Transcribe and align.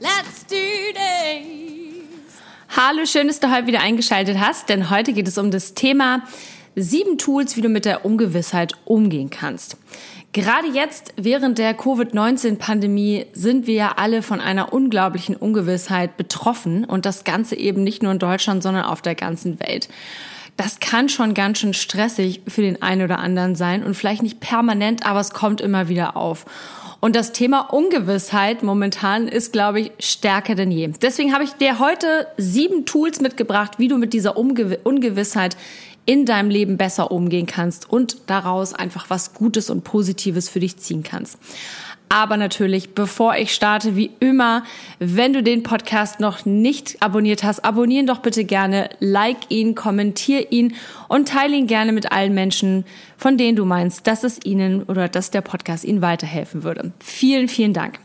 let's 0.00 0.44
do 0.46 0.56
this! 0.92 2.42
Hallo, 2.76 3.06
schön, 3.06 3.26
dass 3.26 3.40
du 3.40 3.50
heute 3.50 3.66
wieder 3.66 3.80
eingeschaltet 3.80 4.38
hast, 4.38 4.68
denn 4.68 4.90
heute 4.90 5.12
geht 5.12 5.26
es 5.26 5.38
um 5.38 5.50
das 5.50 5.74
Thema 5.74 6.22
sieben 6.76 7.18
Tools, 7.18 7.56
wie 7.56 7.60
du 7.60 7.68
mit 7.68 7.84
der 7.84 8.04
Ungewissheit 8.04 8.74
umgehen 8.84 9.30
kannst. 9.30 9.76
Gerade 10.32 10.68
jetzt, 10.68 11.14
während 11.16 11.58
der 11.58 11.74
Covid-19-Pandemie, 11.74 13.26
sind 13.32 13.66
wir 13.66 13.74
ja 13.74 13.92
alle 13.96 14.22
von 14.22 14.40
einer 14.40 14.72
unglaublichen 14.72 15.34
Ungewissheit 15.34 16.16
betroffen 16.16 16.84
und 16.84 17.06
das 17.06 17.24
Ganze 17.24 17.56
eben 17.56 17.82
nicht 17.82 18.02
nur 18.02 18.12
in 18.12 18.18
Deutschland, 18.18 18.62
sondern 18.62 18.84
auf 18.84 19.02
der 19.02 19.14
ganzen 19.14 19.58
Welt. 19.58 19.88
Das 20.56 20.80
kann 20.80 21.08
schon 21.08 21.34
ganz 21.34 21.60
schön 21.60 21.72
stressig 21.72 22.42
für 22.46 22.62
den 22.62 22.82
einen 22.82 23.02
oder 23.02 23.18
anderen 23.18 23.54
sein 23.54 23.82
und 23.82 23.94
vielleicht 23.94 24.22
nicht 24.22 24.40
permanent, 24.40 25.06
aber 25.06 25.20
es 25.20 25.30
kommt 25.30 25.60
immer 25.60 25.88
wieder 25.88 26.16
auf. 26.16 26.44
Und 27.00 27.14
das 27.14 27.32
Thema 27.32 27.72
Ungewissheit 27.72 28.62
momentan 28.62 29.28
ist, 29.28 29.52
glaube 29.52 29.80
ich, 29.80 29.92
stärker 30.00 30.56
denn 30.56 30.72
je. 30.72 30.88
Deswegen 31.00 31.32
habe 31.32 31.44
ich 31.44 31.52
dir 31.52 31.78
heute 31.78 32.26
sieben 32.36 32.86
Tools 32.86 33.20
mitgebracht, 33.20 33.78
wie 33.78 33.88
du 33.88 33.98
mit 33.98 34.12
dieser 34.12 34.36
Ungew 34.36 34.74
Ungewissheit 34.82 35.56
in 36.06 36.24
deinem 36.24 36.48
Leben 36.50 36.78
besser 36.78 37.12
umgehen 37.12 37.46
kannst 37.46 37.90
und 37.90 38.16
daraus 38.26 38.72
einfach 38.72 39.10
was 39.10 39.34
Gutes 39.34 39.68
und 39.68 39.84
Positives 39.84 40.48
für 40.48 40.58
dich 40.58 40.78
ziehen 40.78 41.02
kannst. 41.02 41.38
Aber 42.08 42.36
natürlich, 42.36 42.94
bevor 42.94 43.36
ich 43.36 43.54
starte, 43.54 43.94
wie 43.94 44.10
immer, 44.18 44.64
wenn 44.98 45.32
du 45.32 45.42
den 45.42 45.62
Podcast 45.62 46.20
noch 46.20 46.46
nicht 46.46 47.02
abonniert 47.02 47.44
hast, 47.44 47.64
abonnieren 47.64 48.06
doch 48.06 48.18
bitte 48.18 48.44
gerne, 48.44 48.88
like 49.00 49.50
ihn, 49.50 49.74
kommentier 49.74 50.50
ihn 50.50 50.74
und 51.08 51.28
teile 51.28 51.56
ihn 51.56 51.66
gerne 51.66 51.92
mit 51.92 52.10
allen 52.10 52.34
Menschen, 52.34 52.84
von 53.18 53.36
denen 53.36 53.56
du 53.56 53.64
meinst, 53.64 54.06
dass 54.06 54.24
es 54.24 54.40
ihnen 54.44 54.84
oder 54.84 55.08
dass 55.08 55.30
der 55.30 55.42
Podcast 55.42 55.84
ihnen 55.84 56.00
weiterhelfen 56.00 56.62
würde. 56.62 56.92
Vielen, 57.00 57.48
vielen 57.48 57.74
Dank. 57.74 57.98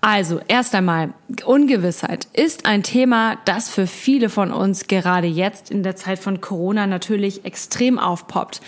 Also, 0.00 0.40
erst 0.48 0.74
einmal, 0.74 1.14
Ungewissheit 1.44 2.26
ist 2.32 2.66
ein 2.66 2.82
Thema, 2.82 3.38
das 3.44 3.68
für 3.68 3.86
viele 3.86 4.30
von 4.30 4.52
uns 4.52 4.88
gerade 4.88 5.28
jetzt 5.28 5.70
in 5.70 5.84
der 5.84 5.94
Zeit 5.94 6.18
von 6.18 6.40
Corona 6.40 6.88
natürlich 6.88 7.44
extrem 7.44 8.00
aufpoppt. 8.00 8.60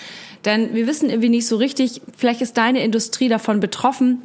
Denn 0.45 0.75
wir 0.75 0.87
wissen 0.87 1.11
irgendwie 1.11 1.31
nicht 1.31 1.49
so 1.49 1.57
richtig, 1.57 2.03
vielleicht 2.17 2.41
ist 2.41 2.57
deine 2.57 2.85
Industrie 2.85 3.29
davon 3.29 3.61
betroffen, 3.61 4.23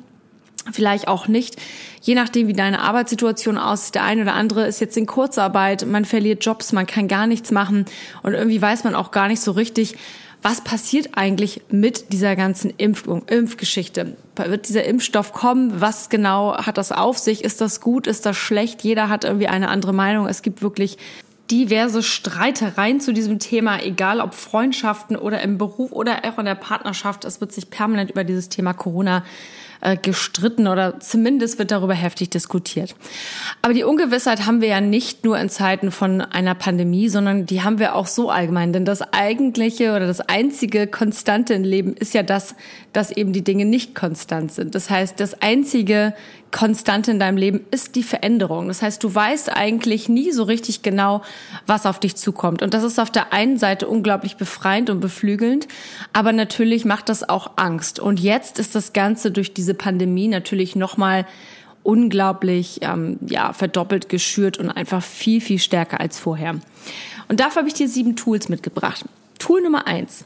vielleicht 0.71 1.07
auch 1.07 1.27
nicht. 1.27 1.55
Je 2.01 2.15
nachdem, 2.15 2.47
wie 2.47 2.53
deine 2.53 2.81
Arbeitssituation 2.81 3.57
aussieht. 3.57 3.95
Der 3.95 4.03
eine 4.03 4.21
oder 4.21 4.33
andere 4.33 4.67
ist 4.67 4.79
jetzt 4.79 4.97
in 4.97 5.05
Kurzarbeit, 5.05 5.85
man 5.85 6.05
verliert 6.05 6.43
Jobs, 6.45 6.71
man 6.71 6.87
kann 6.87 7.07
gar 7.07 7.27
nichts 7.27 7.51
machen 7.51 7.85
und 8.23 8.33
irgendwie 8.33 8.61
weiß 8.61 8.83
man 8.83 8.95
auch 8.95 9.11
gar 9.11 9.27
nicht 9.27 9.41
so 9.41 9.51
richtig, 9.51 9.95
was 10.41 10.61
passiert 10.61 11.09
eigentlich 11.17 11.61
mit 11.69 12.13
dieser 12.13 12.37
ganzen 12.37 12.71
Impfung, 12.77 13.23
Impfgeschichte? 13.27 14.15
Wird 14.35 14.69
dieser 14.69 14.85
Impfstoff 14.85 15.33
kommen? 15.33 15.81
Was 15.81 16.07
genau 16.07 16.55
hat 16.55 16.77
das 16.77 16.93
auf 16.93 17.17
sich? 17.17 17.43
Ist 17.43 17.59
das 17.59 17.81
gut? 17.81 18.07
Ist 18.07 18.25
das 18.25 18.37
schlecht? 18.37 18.81
Jeder 18.83 19.09
hat 19.09 19.25
irgendwie 19.25 19.47
eine 19.47 19.67
andere 19.67 19.93
Meinung. 19.93 20.27
Es 20.27 20.41
gibt 20.41 20.61
wirklich 20.61 20.97
diverse 21.51 22.03
Streitereien 22.03 23.01
zu 23.01 23.11
diesem 23.11 23.39
Thema, 23.39 23.83
egal 23.83 24.21
ob 24.21 24.33
Freundschaften 24.33 25.17
oder 25.17 25.41
im 25.41 25.57
Beruf 25.57 25.91
oder 25.91 26.23
auch 26.23 26.37
in 26.39 26.45
der 26.45 26.55
Partnerschaft. 26.55 27.25
Es 27.25 27.41
wird 27.41 27.51
sich 27.51 27.69
permanent 27.69 28.11
über 28.11 28.23
dieses 28.23 28.47
Thema 28.47 28.73
Corona 28.73 29.25
äh, 29.81 29.97
gestritten 29.97 30.67
oder 30.67 30.99
zumindest 30.99 31.59
wird 31.59 31.71
darüber 31.71 31.93
heftig 31.93 32.29
diskutiert. 32.29 32.95
Aber 33.61 33.73
die 33.73 33.83
Ungewissheit 33.83 34.45
haben 34.45 34.61
wir 34.61 34.67
ja 34.67 34.81
nicht 34.81 35.23
nur 35.23 35.39
in 35.39 35.49
Zeiten 35.49 35.91
von 35.91 36.21
einer 36.21 36.55
Pandemie, 36.55 37.09
sondern 37.09 37.45
die 37.45 37.61
haben 37.61 37.79
wir 37.79 37.95
auch 37.95 38.07
so 38.07 38.29
allgemein. 38.29 38.73
Denn 38.73 38.85
das 38.85 39.01
eigentliche 39.13 39.91
oder 39.91 40.07
das 40.07 40.21
einzige 40.21 40.87
Konstante 40.87 41.53
im 41.53 41.63
Leben 41.63 41.93
ist 41.93 42.13
ja 42.13 42.23
das, 42.23 42.55
dass 42.93 43.11
eben 43.11 43.33
die 43.33 43.43
Dinge 43.43 43.65
nicht 43.65 43.95
konstant 43.95 44.51
sind. 44.51 44.75
Das 44.75 44.89
heißt, 44.89 45.19
das 45.19 45.41
einzige 45.41 46.13
Konstante 46.51 47.11
in 47.11 47.19
deinem 47.19 47.37
Leben 47.37 47.61
ist 47.71 47.95
die 47.95 48.03
Veränderung. 48.03 48.67
Das 48.67 48.81
heißt, 48.81 49.03
du 49.03 49.13
weißt 49.13 49.55
eigentlich 49.55 50.09
nie 50.09 50.31
so 50.31 50.43
richtig 50.43 50.81
genau, 50.81 51.21
was 51.67 51.85
auf 51.85 51.99
dich 51.99 52.15
zukommt. 52.15 52.61
Und 52.61 52.73
das 52.73 52.83
ist 52.83 52.99
auf 52.99 53.11
der 53.11 53.33
einen 53.33 53.57
Seite 53.57 53.87
unglaublich 53.87 54.37
befreiend 54.37 54.89
und 54.89 54.99
beflügelnd, 54.99 55.67
aber 56.13 56.33
natürlich 56.33 56.85
macht 56.85 57.09
das 57.09 57.27
auch 57.27 57.51
Angst. 57.57 57.99
Und 57.99 58.19
jetzt 58.19 58.59
ist 58.59 58.75
das 58.75 58.93
Ganze 58.93 59.31
durch 59.31 59.53
diese 59.53 59.68
Pandemie 59.73 60.27
natürlich 60.27 60.75
nochmal 60.75 61.25
unglaublich 61.83 62.79
ähm, 62.81 63.17
ja, 63.25 63.53
verdoppelt 63.53 64.09
geschürt 64.09 64.57
und 64.57 64.69
einfach 64.69 65.01
viel, 65.01 65.41
viel 65.41 65.59
stärker 65.59 65.99
als 65.99 66.19
vorher. 66.19 66.59
Und 67.27 67.39
dafür 67.39 67.61
habe 67.61 67.67
ich 67.67 67.73
dir 67.73 67.87
sieben 67.87 68.15
Tools 68.15 68.49
mitgebracht. 68.49 69.05
Tool 69.37 69.61
Nummer 69.61 69.87
eins 69.87 70.25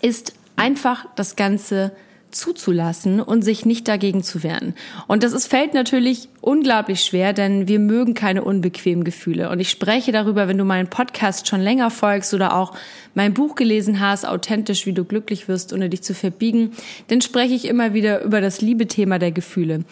ist 0.00 0.34
einfach 0.56 1.06
das 1.16 1.36
Ganze 1.36 1.92
zuzulassen 2.32 3.20
und 3.20 3.42
sich 3.42 3.64
nicht 3.64 3.86
dagegen 3.86 4.22
zu 4.22 4.42
wehren. 4.42 4.74
Und 5.06 5.22
das 5.22 5.32
ist, 5.32 5.46
fällt 5.46 5.74
natürlich 5.74 6.28
unglaublich 6.40 7.02
schwer, 7.02 7.32
denn 7.32 7.68
wir 7.68 7.78
mögen 7.78 8.14
keine 8.14 8.42
unbequemen 8.42 9.04
Gefühle. 9.04 9.50
Und 9.50 9.60
ich 9.60 9.70
spreche 9.70 10.10
darüber, 10.10 10.48
wenn 10.48 10.58
du 10.58 10.64
meinen 10.64 10.88
Podcast 10.88 11.46
schon 11.46 11.60
länger 11.60 11.90
folgst 11.90 12.34
oder 12.34 12.56
auch 12.56 12.74
mein 13.14 13.32
Buch 13.34 13.54
gelesen 13.54 14.00
hast, 14.00 14.26
authentisch, 14.26 14.86
wie 14.86 14.92
du 14.92 15.04
glücklich 15.04 15.46
wirst, 15.46 15.72
ohne 15.72 15.88
dich 15.88 16.02
zu 16.02 16.14
verbiegen, 16.14 16.72
dann 17.08 17.20
spreche 17.20 17.54
ich 17.54 17.66
immer 17.66 17.94
wieder 17.94 18.22
über 18.22 18.40
das 18.40 18.60
Liebethema 18.60 19.18
der 19.18 19.30
Gefühle. 19.30 19.84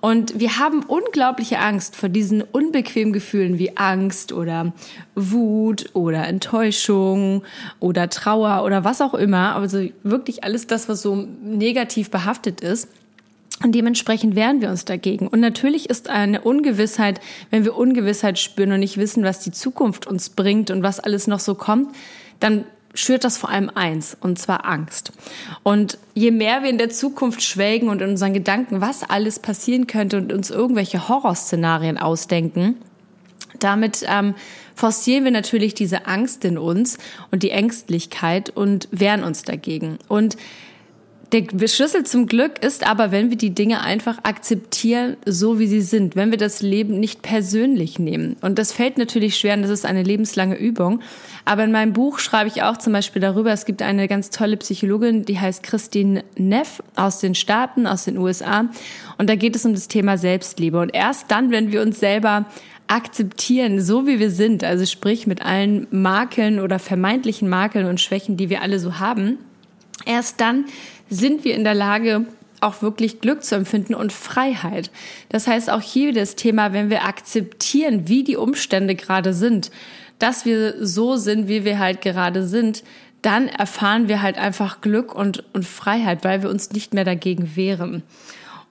Und 0.00 0.38
wir 0.38 0.58
haben 0.58 0.82
unglaubliche 0.84 1.58
Angst 1.58 1.96
vor 1.96 2.08
diesen 2.08 2.42
unbequemen 2.42 3.12
Gefühlen 3.12 3.58
wie 3.58 3.76
Angst 3.76 4.32
oder 4.32 4.72
Wut 5.14 5.90
oder 5.92 6.26
Enttäuschung 6.26 7.42
oder 7.80 8.08
Trauer 8.08 8.64
oder 8.64 8.84
was 8.84 9.02
auch 9.02 9.14
immer. 9.14 9.56
Also 9.56 9.86
wirklich 10.04 10.44
alles 10.44 10.66
das, 10.66 10.88
was 10.88 11.02
so 11.02 11.26
negativ 11.42 11.87
behaftet 12.10 12.60
ist. 12.60 12.88
Und 13.62 13.74
dementsprechend 13.74 14.36
wehren 14.36 14.60
wir 14.60 14.70
uns 14.70 14.84
dagegen. 14.84 15.26
Und 15.26 15.40
natürlich 15.40 15.90
ist 15.90 16.08
eine 16.08 16.42
Ungewissheit, 16.42 17.20
wenn 17.50 17.64
wir 17.64 17.76
Ungewissheit 17.76 18.38
spüren 18.38 18.72
und 18.72 18.80
nicht 18.80 18.98
wissen, 18.98 19.24
was 19.24 19.40
die 19.40 19.50
Zukunft 19.50 20.06
uns 20.06 20.30
bringt 20.30 20.70
und 20.70 20.84
was 20.84 21.00
alles 21.00 21.26
noch 21.26 21.40
so 21.40 21.56
kommt, 21.56 21.94
dann 22.38 22.64
schürt 22.94 23.24
das 23.24 23.36
vor 23.36 23.50
allem 23.50 23.70
eins, 23.74 24.16
und 24.20 24.38
zwar 24.38 24.64
Angst. 24.64 25.12
Und 25.62 25.98
je 26.14 26.30
mehr 26.30 26.62
wir 26.62 26.70
in 26.70 26.78
der 26.78 26.90
Zukunft 26.90 27.42
schwelgen 27.42 27.88
und 27.88 28.00
in 28.00 28.10
unseren 28.10 28.32
Gedanken, 28.32 28.80
was 28.80 29.02
alles 29.02 29.40
passieren 29.40 29.86
könnte 29.86 30.16
und 30.18 30.32
uns 30.32 30.50
irgendwelche 30.50 31.08
Horrorszenarien 31.08 31.98
ausdenken, 31.98 32.76
damit 33.58 34.04
ähm, 34.08 34.34
forcieren 34.74 35.24
wir 35.24 35.30
natürlich 35.32 35.74
diese 35.74 36.06
Angst 36.06 36.44
in 36.44 36.58
uns 36.58 36.98
und 37.30 37.42
die 37.42 37.50
Ängstlichkeit 37.50 38.50
und 38.50 38.88
wehren 38.90 39.24
uns 39.24 39.42
dagegen. 39.42 39.98
Und 40.08 40.36
der 41.32 41.68
Schlüssel 41.68 42.04
zum 42.04 42.26
Glück 42.26 42.62
ist 42.62 42.86
aber, 42.86 43.10
wenn 43.10 43.28
wir 43.28 43.36
die 43.36 43.54
Dinge 43.54 43.82
einfach 43.82 44.18
akzeptieren, 44.22 45.16
so 45.26 45.58
wie 45.58 45.66
sie 45.66 45.82
sind, 45.82 46.16
wenn 46.16 46.30
wir 46.30 46.38
das 46.38 46.62
Leben 46.62 46.98
nicht 46.98 47.20
persönlich 47.20 47.98
nehmen. 47.98 48.36
Und 48.40 48.58
das 48.58 48.72
fällt 48.72 48.96
natürlich 48.96 49.36
schwer 49.36 49.54
und 49.54 49.62
das 49.62 49.70
ist 49.70 49.84
eine 49.84 50.02
lebenslange 50.02 50.56
Übung. 50.56 51.00
Aber 51.44 51.64
in 51.64 51.72
meinem 51.72 51.92
Buch 51.92 52.18
schreibe 52.18 52.48
ich 52.48 52.62
auch 52.62 52.78
zum 52.78 52.94
Beispiel 52.94 53.20
darüber, 53.20 53.52
es 53.52 53.66
gibt 53.66 53.82
eine 53.82 54.08
ganz 54.08 54.30
tolle 54.30 54.56
Psychologin, 54.56 55.24
die 55.24 55.38
heißt 55.38 55.62
Christine 55.62 56.24
Neff 56.36 56.82
aus 56.96 57.20
den 57.20 57.34
Staaten, 57.34 57.86
aus 57.86 58.04
den 58.04 58.16
USA. 58.16 58.70
Und 59.18 59.28
da 59.28 59.34
geht 59.34 59.54
es 59.54 59.66
um 59.66 59.74
das 59.74 59.88
Thema 59.88 60.16
Selbstliebe. 60.16 60.80
Und 60.80 60.94
erst 60.94 61.30
dann, 61.30 61.50
wenn 61.50 61.72
wir 61.72 61.82
uns 61.82 62.00
selber 62.00 62.46
akzeptieren, 62.86 63.82
so 63.82 64.06
wie 64.06 64.18
wir 64.18 64.30
sind, 64.30 64.64
also 64.64 64.86
sprich 64.86 65.26
mit 65.26 65.42
allen 65.42 65.86
Makeln 65.90 66.58
oder 66.58 66.78
vermeintlichen 66.78 67.48
Makeln 67.50 67.84
und 67.84 68.00
Schwächen, 68.00 68.38
die 68.38 68.48
wir 68.48 68.62
alle 68.62 68.78
so 68.78 68.98
haben, 68.98 69.36
erst 70.06 70.40
dann 70.40 70.64
sind 71.08 71.44
wir 71.44 71.54
in 71.54 71.64
der 71.64 71.74
Lage, 71.74 72.26
auch 72.60 72.82
wirklich 72.82 73.20
Glück 73.20 73.44
zu 73.44 73.54
empfinden 73.54 73.94
und 73.94 74.12
Freiheit. 74.12 74.90
Das 75.28 75.46
heißt 75.46 75.70
auch 75.70 75.80
hier 75.80 76.12
das 76.12 76.34
Thema, 76.34 76.72
wenn 76.72 76.90
wir 76.90 77.04
akzeptieren, 77.04 78.08
wie 78.08 78.24
die 78.24 78.36
Umstände 78.36 78.94
gerade 78.94 79.32
sind, 79.32 79.70
dass 80.18 80.44
wir 80.44 80.74
so 80.84 81.16
sind, 81.16 81.48
wie 81.48 81.64
wir 81.64 81.78
halt 81.78 82.00
gerade 82.00 82.46
sind, 82.46 82.82
dann 83.22 83.48
erfahren 83.48 84.08
wir 84.08 84.22
halt 84.22 84.38
einfach 84.38 84.80
Glück 84.80 85.14
und, 85.14 85.44
und 85.52 85.64
Freiheit, 85.64 86.24
weil 86.24 86.42
wir 86.42 86.50
uns 86.50 86.70
nicht 86.70 86.94
mehr 86.94 87.04
dagegen 87.04 87.56
wehren. 87.56 88.02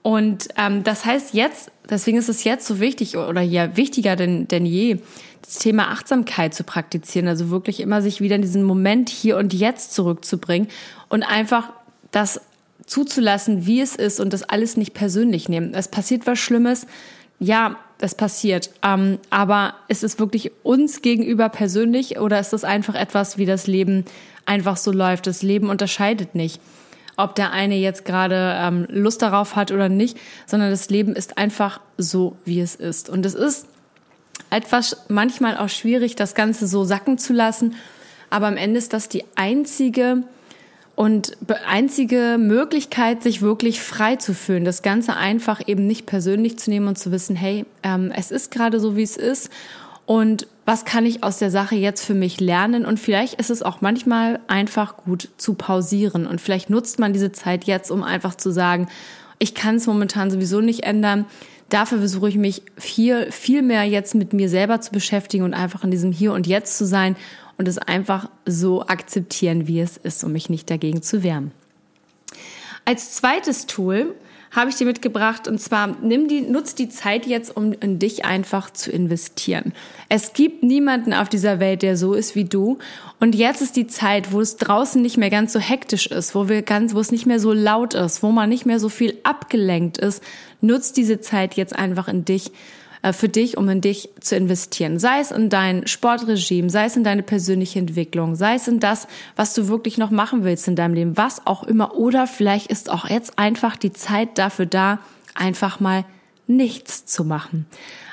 Und 0.02 0.48
ähm, 0.56 0.84
das 0.84 1.04
heißt 1.04 1.34
jetzt, 1.34 1.70
deswegen 1.90 2.18
ist 2.18 2.28
es 2.28 2.44
jetzt 2.44 2.66
so 2.66 2.80
wichtig 2.80 3.16
oder 3.16 3.42
ja 3.42 3.76
wichtiger 3.76 4.16
denn, 4.16 4.48
denn 4.48 4.64
je, 4.64 4.98
das 5.42 5.58
Thema 5.58 5.88
Achtsamkeit 5.90 6.54
zu 6.54 6.64
praktizieren, 6.64 7.28
also 7.28 7.50
wirklich 7.50 7.80
immer 7.80 8.00
sich 8.00 8.20
wieder 8.20 8.36
in 8.36 8.42
diesen 8.42 8.64
Moment 8.64 9.08
hier 9.08 9.36
und 9.36 9.52
jetzt 9.52 9.92
zurückzubringen 9.92 10.68
und 11.08 11.22
einfach 11.22 11.72
das 12.10 12.40
zuzulassen, 12.86 13.66
wie 13.66 13.80
es 13.80 13.96
ist 13.96 14.20
und 14.20 14.32
das 14.32 14.42
alles 14.42 14.76
nicht 14.76 14.94
persönlich 14.94 15.48
nehmen. 15.48 15.74
Es 15.74 15.88
passiert 15.88 16.26
was 16.26 16.38
Schlimmes, 16.38 16.86
ja, 17.38 17.76
das 17.98 18.14
passiert. 18.14 18.70
Ähm, 18.82 19.18
aber 19.30 19.74
ist 19.88 20.04
es 20.04 20.18
wirklich 20.18 20.52
uns 20.62 21.02
gegenüber 21.02 21.48
persönlich 21.48 22.18
oder 22.18 22.40
ist 22.40 22.52
das 22.52 22.64
einfach 22.64 22.94
etwas, 22.94 23.38
wie 23.38 23.46
das 23.46 23.66
Leben 23.66 24.04
einfach 24.46 24.76
so 24.76 24.92
läuft? 24.92 25.26
Das 25.26 25.42
Leben 25.42 25.68
unterscheidet 25.68 26.34
nicht, 26.34 26.60
ob 27.16 27.34
der 27.34 27.52
eine 27.52 27.76
jetzt 27.76 28.04
gerade 28.04 28.56
ähm, 28.58 28.86
Lust 28.88 29.22
darauf 29.22 29.56
hat 29.56 29.72
oder 29.72 29.88
nicht, 29.88 30.16
sondern 30.46 30.70
das 30.70 30.88
Leben 30.90 31.14
ist 31.14 31.38
einfach 31.38 31.80
so, 31.96 32.36
wie 32.44 32.60
es 32.60 32.74
ist. 32.76 33.10
Und 33.10 33.26
es 33.26 33.34
ist 33.34 33.66
etwas 34.50 34.96
manchmal 35.08 35.56
auch 35.56 35.68
schwierig, 35.68 36.16
das 36.16 36.34
Ganze 36.34 36.66
so 36.66 36.84
sacken 36.84 37.18
zu 37.18 37.32
lassen. 37.32 37.74
Aber 38.30 38.46
am 38.46 38.56
Ende 38.56 38.78
ist 38.78 38.92
das 38.92 39.08
die 39.08 39.24
einzige 39.34 40.22
und 40.98 41.36
einzige 41.64 42.38
Möglichkeit, 42.40 43.22
sich 43.22 43.40
wirklich 43.40 43.80
frei 43.80 44.16
zu 44.16 44.34
fühlen, 44.34 44.64
das 44.64 44.82
Ganze 44.82 45.14
einfach 45.14 45.62
eben 45.68 45.86
nicht 45.86 46.06
persönlich 46.06 46.58
zu 46.58 46.70
nehmen 46.70 46.88
und 46.88 46.98
zu 46.98 47.12
wissen, 47.12 47.36
hey, 47.36 47.66
ähm, 47.84 48.10
es 48.12 48.32
ist 48.32 48.50
gerade 48.50 48.80
so, 48.80 48.96
wie 48.96 49.04
es 49.04 49.16
ist. 49.16 49.48
Und 50.06 50.48
was 50.64 50.84
kann 50.84 51.06
ich 51.06 51.22
aus 51.22 51.38
der 51.38 51.52
Sache 51.52 51.76
jetzt 51.76 52.04
für 52.04 52.14
mich 52.14 52.40
lernen? 52.40 52.84
Und 52.84 52.98
vielleicht 52.98 53.34
ist 53.34 53.48
es 53.48 53.62
auch 53.62 53.80
manchmal 53.80 54.40
einfach 54.48 54.96
gut 54.96 55.28
zu 55.36 55.54
pausieren. 55.54 56.26
Und 56.26 56.40
vielleicht 56.40 56.68
nutzt 56.68 56.98
man 56.98 57.12
diese 57.12 57.30
Zeit 57.30 57.62
jetzt, 57.62 57.92
um 57.92 58.02
einfach 58.02 58.34
zu 58.34 58.50
sagen, 58.50 58.88
ich 59.38 59.54
kann 59.54 59.76
es 59.76 59.86
momentan 59.86 60.32
sowieso 60.32 60.60
nicht 60.60 60.82
ändern. 60.82 61.26
Dafür 61.68 61.98
versuche 61.98 62.28
ich 62.28 62.36
mich 62.36 62.62
hier 62.76 63.30
viel 63.30 63.62
mehr 63.62 63.84
jetzt 63.84 64.16
mit 64.16 64.32
mir 64.32 64.48
selber 64.48 64.80
zu 64.80 64.90
beschäftigen 64.90 65.44
und 65.44 65.54
einfach 65.54 65.84
in 65.84 65.92
diesem 65.92 66.10
Hier 66.10 66.32
und 66.32 66.48
Jetzt 66.48 66.76
zu 66.76 66.86
sein 66.86 67.14
und 67.58 67.68
es 67.68 67.78
einfach 67.78 68.30
so 68.46 68.86
akzeptieren, 68.86 69.66
wie 69.66 69.80
es 69.80 69.96
ist, 69.96 70.24
um 70.24 70.32
mich 70.32 70.48
nicht 70.48 70.70
dagegen 70.70 71.02
zu 71.02 71.22
wehren. 71.22 71.52
Als 72.84 73.12
zweites 73.12 73.66
Tool 73.66 74.14
habe 74.50 74.70
ich 74.70 74.76
dir 74.76 74.86
mitgebracht 74.86 75.46
und 75.46 75.60
zwar 75.60 75.88
nimm 76.00 76.26
die, 76.28 76.40
nutz 76.40 76.74
die 76.74 76.88
Zeit 76.88 77.26
jetzt, 77.26 77.54
um 77.54 77.72
in 77.72 77.98
dich 77.98 78.24
einfach 78.24 78.70
zu 78.70 78.90
investieren. 78.90 79.74
Es 80.08 80.32
gibt 80.32 80.62
niemanden 80.62 81.12
auf 81.12 81.28
dieser 81.28 81.60
Welt, 81.60 81.82
der 81.82 81.96
so 81.96 82.14
ist 82.14 82.34
wie 82.34 82.44
du. 82.44 82.78
Und 83.20 83.34
jetzt 83.34 83.60
ist 83.60 83.76
die 83.76 83.86
Zeit, 83.86 84.32
wo 84.32 84.40
es 84.40 84.56
draußen 84.56 85.02
nicht 85.02 85.18
mehr 85.18 85.28
ganz 85.28 85.52
so 85.52 85.58
hektisch 85.58 86.06
ist, 86.06 86.34
wo 86.34 86.48
wir 86.48 86.62
ganz, 86.62 86.94
wo 86.94 87.00
es 87.00 87.12
nicht 87.12 87.26
mehr 87.26 87.40
so 87.40 87.52
laut 87.52 87.92
ist, 87.92 88.22
wo 88.22 88.30
man 88.30 88.48
nicht 88.48 88.64
mehr 88.64 88.80
so 88.80 88.88
viel 88.88 89.18
abgelenkt 89.22 89.98
ist. 89.98 90.22
Nutz 90.62 90.92
diese 90.92 91.20
Zeit 91.20 91.54
jetzt 91.54 91.76
einfach 91.76 92.08
in 92.08 92.24
dich 92.24 92.50
für 93.12 93.28
dich, 93.28 93.56
um 93.56 93.68
in 93.68 93.80
dich 93.80 94.08
zu 94.20 94.36
investieren. 94.36 94.98
Sei 94.98 95.20
es 95.20 95.30
in 95.30 95.50
dein 95.50 95.86
Sportregime, 95.86 96.70
sei 96.70 96.86
es 96.86 96.96
in 96.96 97.04
deine 97.04 97.22
persönliche 97.22 97.78
Entwicklung, 97.78 98.34
sei 98.34 98.54
es 98.54 98.68
in 98.68 98.80
das, 98.80 99.06
was 99.36 99.54
du 99.54 99.68
wirklich 99.68 99.98
noch 99.98 100.10
machen 100.10 100.44
willst 100.44 100.68
in 100.68 100.76
deinem 100.76 100.94
Leben, 100.94 101.16
was 101.16 101.46
auch 101.46 101.62
immer. 101.62 101.96
Oder 101.96 102.26
vielleicht 102.26 102.70
ist 102.70 102.90
auch 102.90 103.08
jetzt 103.08 103.38
einfach 103.38 103.76
die 103.76 103.92
Zeit 103.92 104.38
dafür 104.38 104.66
da, 104.66 104.98
einfach 105.34 105.80
mal 105.80 106.04
nichts 106.46 107.06
zu 107.06 107.24
machen. 107.24 107.66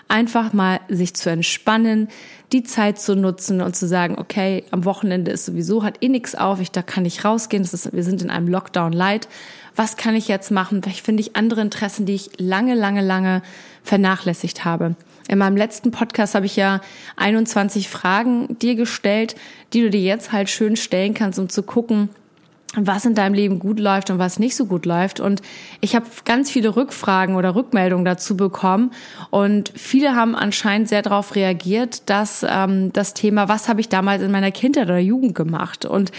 Einfach 0.07 0.53
mal 0.53 0.79
sich 0.87 1.15
zu 1.15 1.29
entspannen, 1.29 2.09
die 2.51 2.63
Zeit 2.63 2.99
zu 2.99 3.15
nutzen 3.15 3.61
und 3.61 3.75
zu 3.75 3.87
sagen, 3.87 4.17
okay, 4.19 4.63
am 4.71 4.85
Wochenende 4.85 5.31
ist 5.31 5.45
sowieso, 5.45 5.83
hat 5.83 6.03
eh 6.03 6.09
nichts 6.09 6.35
auf, 6.35 6.61
ich, 6.61 6.71
da 6.71 6.81
kann 6.81 7.05
ich 7.05 7.25
rausgehen, 7.25 7.63
ist, 7.63 7.91
wir 7.91 8.03
sind 8.03 8.21
in 8.21 8.29
einem 8.29 8.47
Lockdown 8.47 8.93
light. 8.93 9.27
Was 9.75 9.97
kann 9.97 10.15
ich 10.15 10.27
jetzt 10.27 10.51
machen? 10.51 10.81
Vielleicht 10.81 11.03
finde 11.03 11.21
ich 11.21 11.35
andere 11.35 11.61
Interessen, 11.61 12.05
die 12.05 12.15
ich 12.15 12.29
lange, 12.37 12.75
lange, 12.75 13.01
lange 13.01 13.41
vernachlässigt 13.83 14.63
habe. 14.63 14.95
In 15.27 15.39
meinem 15.39 15.57
letzten 15.57 15.91
Podcast 15.91 16.35
habe 16.35 16.45
ich 16.45 16.55
ja 16.55 16.81
21 17.15 17.89
Fragen 17.89 18.57
dir 18.59 18.75
gestellt, 18.75 19.35
die 19.73 19.81
du 19.81 19.89
dir 19.89 20.01
jetzt 20.01 20.31
halt 20.31 20.49
schön 20.49 20.75
stellen 20.75 21.15
kannst, 21.15 21.39
um 21.39 21.49
zu 21.49 21.63
gucken, 21.63 22.09
was 22.77 23.05
in 23.05 23.15
deinem 23.15 23.33
Leben 23.33 23.59
gut 23.59 23.79
läuft 23.79 24.09
und 24.09 24.19
was 24.19 24.39
nicht 24.39 24.55
so 24.55 24.65
gut 24.65 24.85
läuft. 24.85 25.19
Und 25.19 25.41
ich 25.81 25.95
habe 25.95 26.05
ganz 26.25 26.51
viele 26.51 26.75
Rückfragen 26.75 27.35
oder 27.35 27.55
Rückmeldungen 27.55 28.05
dazu 28.05 28.35
bekommen. 28.35 28.91
Und 29.29 29.71
viele 29.75 30.15
haben 30.15 30.35
anscheinend 30.35 30.89
sehr 30.89 31.01
darauf 31.01 31.35
reagiert, 31.35 32.09
dass 32.09 32.45
ähm, 32.47 32.91
das 32.93 33.13
Thema, 33.13 33.47
was 33.47 33.69
habe 33.69 33.81
ich 33.81 33.89
damals 33.89 34.21
in 34.21 34.31
meiner 34.31 34.51
Kindheit 34.51 34.85
oder 34.85 34.99
Jugend 34.99 35.35
gemacht? 35.35 35.85
Und 35.85 36.11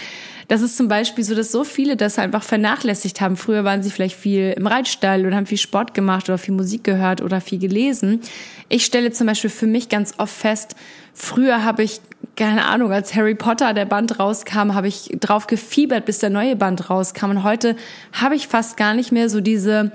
das 0.48 0.62
ist 0.62 0.76
zum 0.76 0.86
Beispiel 0.88 1.24
so, 1.24 1.34
dass 1.34 1.50
so 1.50 1.64
viele 1.64 1.96
das 1.96 2.18
einfach 2.18 2.42
vernachlässigt 2.42 3.20
haben. 3.20 3.36
Früher 3.36 3.64
waren 3.64 3.82
sie 3.82 3.90
vielleicht 3.90 4.16
viel 4.16 4.54
im 4.56 4.66
Reitstall 4.66 5.26
und 5.26 5.34
haben 5.34 5.46
viel 5.46 5.58
Sport 5.58 5.92
gemacht 5.92 6.28
oder 6.28 6.38
viel 6.38 6.54
Musik 6.54 6.84
gehört 6.84 7.20
oder 7.20 7.40
viel 7.40 7.58
gelesen. 7.58 8.20
Ich 8.68 8.84
stelle 8.84 9.10
zum 9.10 9.26
Beispiel 9.26 9.50
für 9.50 9.66
mich 9.66 9.88
ganz 9.88 10.14
oft 10.18 10.34
fest, 10.34 10.76
früher 11.14 11.64
habe 11.64 11.82
ich, 11.82 12.00
keine 12.36 12.66
Ahnung, 12.66 12.92
als 12.92 13.14
Harry 13.14 13.34
Potter 13.34 13.72
der 13.72 13.86
Band 13.86 14.18
rauskam, 14.18 14.74
habe 14.74 14.88
ich 14.88 15.16
drauf 15.20 15.46
gefiebert, 15.46 16.04
bis 16.04 16.18
der 16.18 16.30
neue 16.30 16.54
Band 16.54 16.90
rauskam. 16.90 17.30
Und 17.30 17.42
heute 17.42 17.76
habe 18.12 18.36
ich 18.36 18.46
fast 18.46 18.76
gar 18.76 18.94
nicht 18.94 19.10
mehr 19.10 19.28
so 19.30 19.40
diese, 19.40 19.90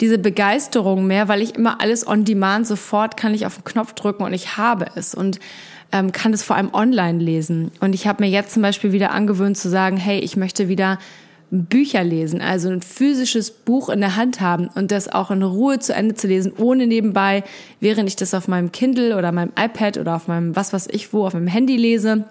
diese 0.00 0.18
Begeisterung 0.18 1.06
mehr, 1.06 1.28
weil 1.28 1.40
ich 1.40 1.54
immer 1.54 1.80
alles 1.80 2.06
on 2.06 2.24
demand 2.24 2.66
sofort 2.66 3.16
kann 3.16 3.34
ich 3.34 3.46
auf 3.46 3.56
den 3.56 3.64
Knopf 3.64 3.94
drücken 3.94 4.22
und 4.22 4.34
ich 4.34 4.56
habe 4.58 4.86
es. 4.94 5.14
Und 5.14 5.40
ähm, 5.92 6.10
kann 6.10 6.32
es 6.32 6.42
vor 6.42 6.56
allem 6.56 6.72
online 6.72 7.18
lesen. 7.18 7.70
Und 7.80 7.94
ich 7.94 8.06
habe 8.06 8.24
mir 8.24 8.30
jetzt 8.30 8.52
zum 8.52 8.62
Beispiel 8.62 8.92
wieder 8.92 9.12
angewöhnt 9.12 9.58
zu 9.58 9.68
sagen, 9.68 9.98
hey, 9.98 10.18
ich 10.18 10.36
möchte 10.36 10.68
wieder 10.68 10.98
Bücher 11.52 12.02
lesen, 12.02 12.40
also 12.40 12.70
ein 12.70 12.80
physisches 12.80 13.50
Buch 13.50 13.90
in 13.90 14.00
der 14.00 14.16
Hand 14.16 14.40
haben 14.40 14.68
und 14.74 14.90
das 14.90 15.12
auch 15.12 15.30
in 15.30 15.42
Ruhe 15.42 15.78
zu 15.78 15.94
Ende 15.94 16.14
zu 16.14 16.26
lesen, 16.26 16.54
ohne 16.56 16.86
nebenbei, 16.86 17.44
während 17.78 18.08
ich 18.08 18.16
das 18.16 18.32
auf 18.32 18.48
meinem 18.48 18.72
Kindle 18.72 19.18
oder 19.18 19.32
meinem 19.32 19.52
iPad 19.58 19.98
oder 19.98 20.16
auf 20.16 20.28
meinem 20.28 20.56
was 20.56 20.72
was 20.72 20.86
ich 20.86 21.12
wo, 21.12 21.26
auf 21.26 21.34
meinem 21.34 21.48
Handy 21.48 21.76
lese, 21.76 22.24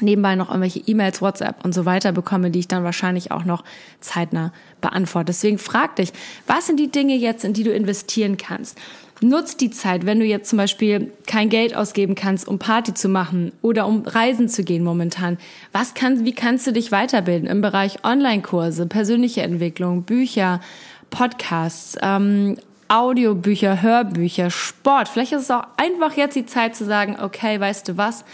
nebenbei 0.00 0.34
noch 0.34 0.48
irgendwelche 0.48 0.80
E-Mails, 0.80 1.22
WhatsApp 1.22 1.64
und 1.64 1.72
so 1.72 1.84
weiter 1.84 2.12
bekomme, 2.12 2.50
die 2.50 2.60
ich 2.60 2.68
dann 2.68 2.84
wahrscheinlich 2.84 3.32
auch 3.32 3.44
noch 3.44 3.64
zeitnah 4.00 4.52
beantworte. 4.80 5.26
Deswegen 5.26 5.58
frag 5.58 5.96
dich, 5.96 6.12
was 6.46 6.66
sind 6.66 6.78
die 6.78 6.90
Dinge 6.90 7.16
jetzt, 7.16 7.44
in 7.44 7.52
die 7.52 7.62
du 7.62 7.72
investieren 7.72 8.36
kannst? 8.36 8.78
Nutz 9.22 9.56
die 9.56 9.70
Zeit, 9.70 10.04
wenn 10.04 10.20
du 10.20 10.26
jetzt 10.26 10.50
zum 10.50 10.58
Beispiel 10.58 11.10
kein 11.26 11.48
Geld 11.48 11.74
ausgeben 11.74 12.14
kannst, 12.14 12.46
um 12.46 12.58
Party 12.58 12.92
zu 12.92 13.08
machen 13.08 13.52
oder 13.62 13.86
um 13.86 14.02
reisen 14.04 14.48
zu 14.48 14.62
gehen 14.62 14.84
momentan. 14.84 15.38
Was 15.72 15.94
kann, 15.94 16.26
wie 16.26 16.34
kannst 16.34 16.66
du 16.66 16.72
dich 16.72 16.92
weiterbilden 16.92 17.48
im 17.48 17.62
Bereich 17.62 18.04
Online-Kurse, 18.04 18.86
persönliche 18.86 19.40
Entwicklung, 19.40 20.02
Bücher, 20.02 20.60
Podcasts, 21.08 21.96
ähm, 22.02 22.58
Audiobücher, 22.88 23.82
Hörbücher, 23.82 24.50
Sport. 24.50 25.08
Vielleicht 25.08 25.32
ist 25.32 25.42
es 25.42 25.50
auch 25.50 25.64
einfach 25.76 26.16
jetzt 26.16 26.36
die 26.36 26.46
Zeit 26.46 26.76
zu 26.76 26.84
sagen, 26.84 27.16
okay, 27.20 27.58
weißt 27.58 27.88
du 27.88 27.96
was? 27.96 28.24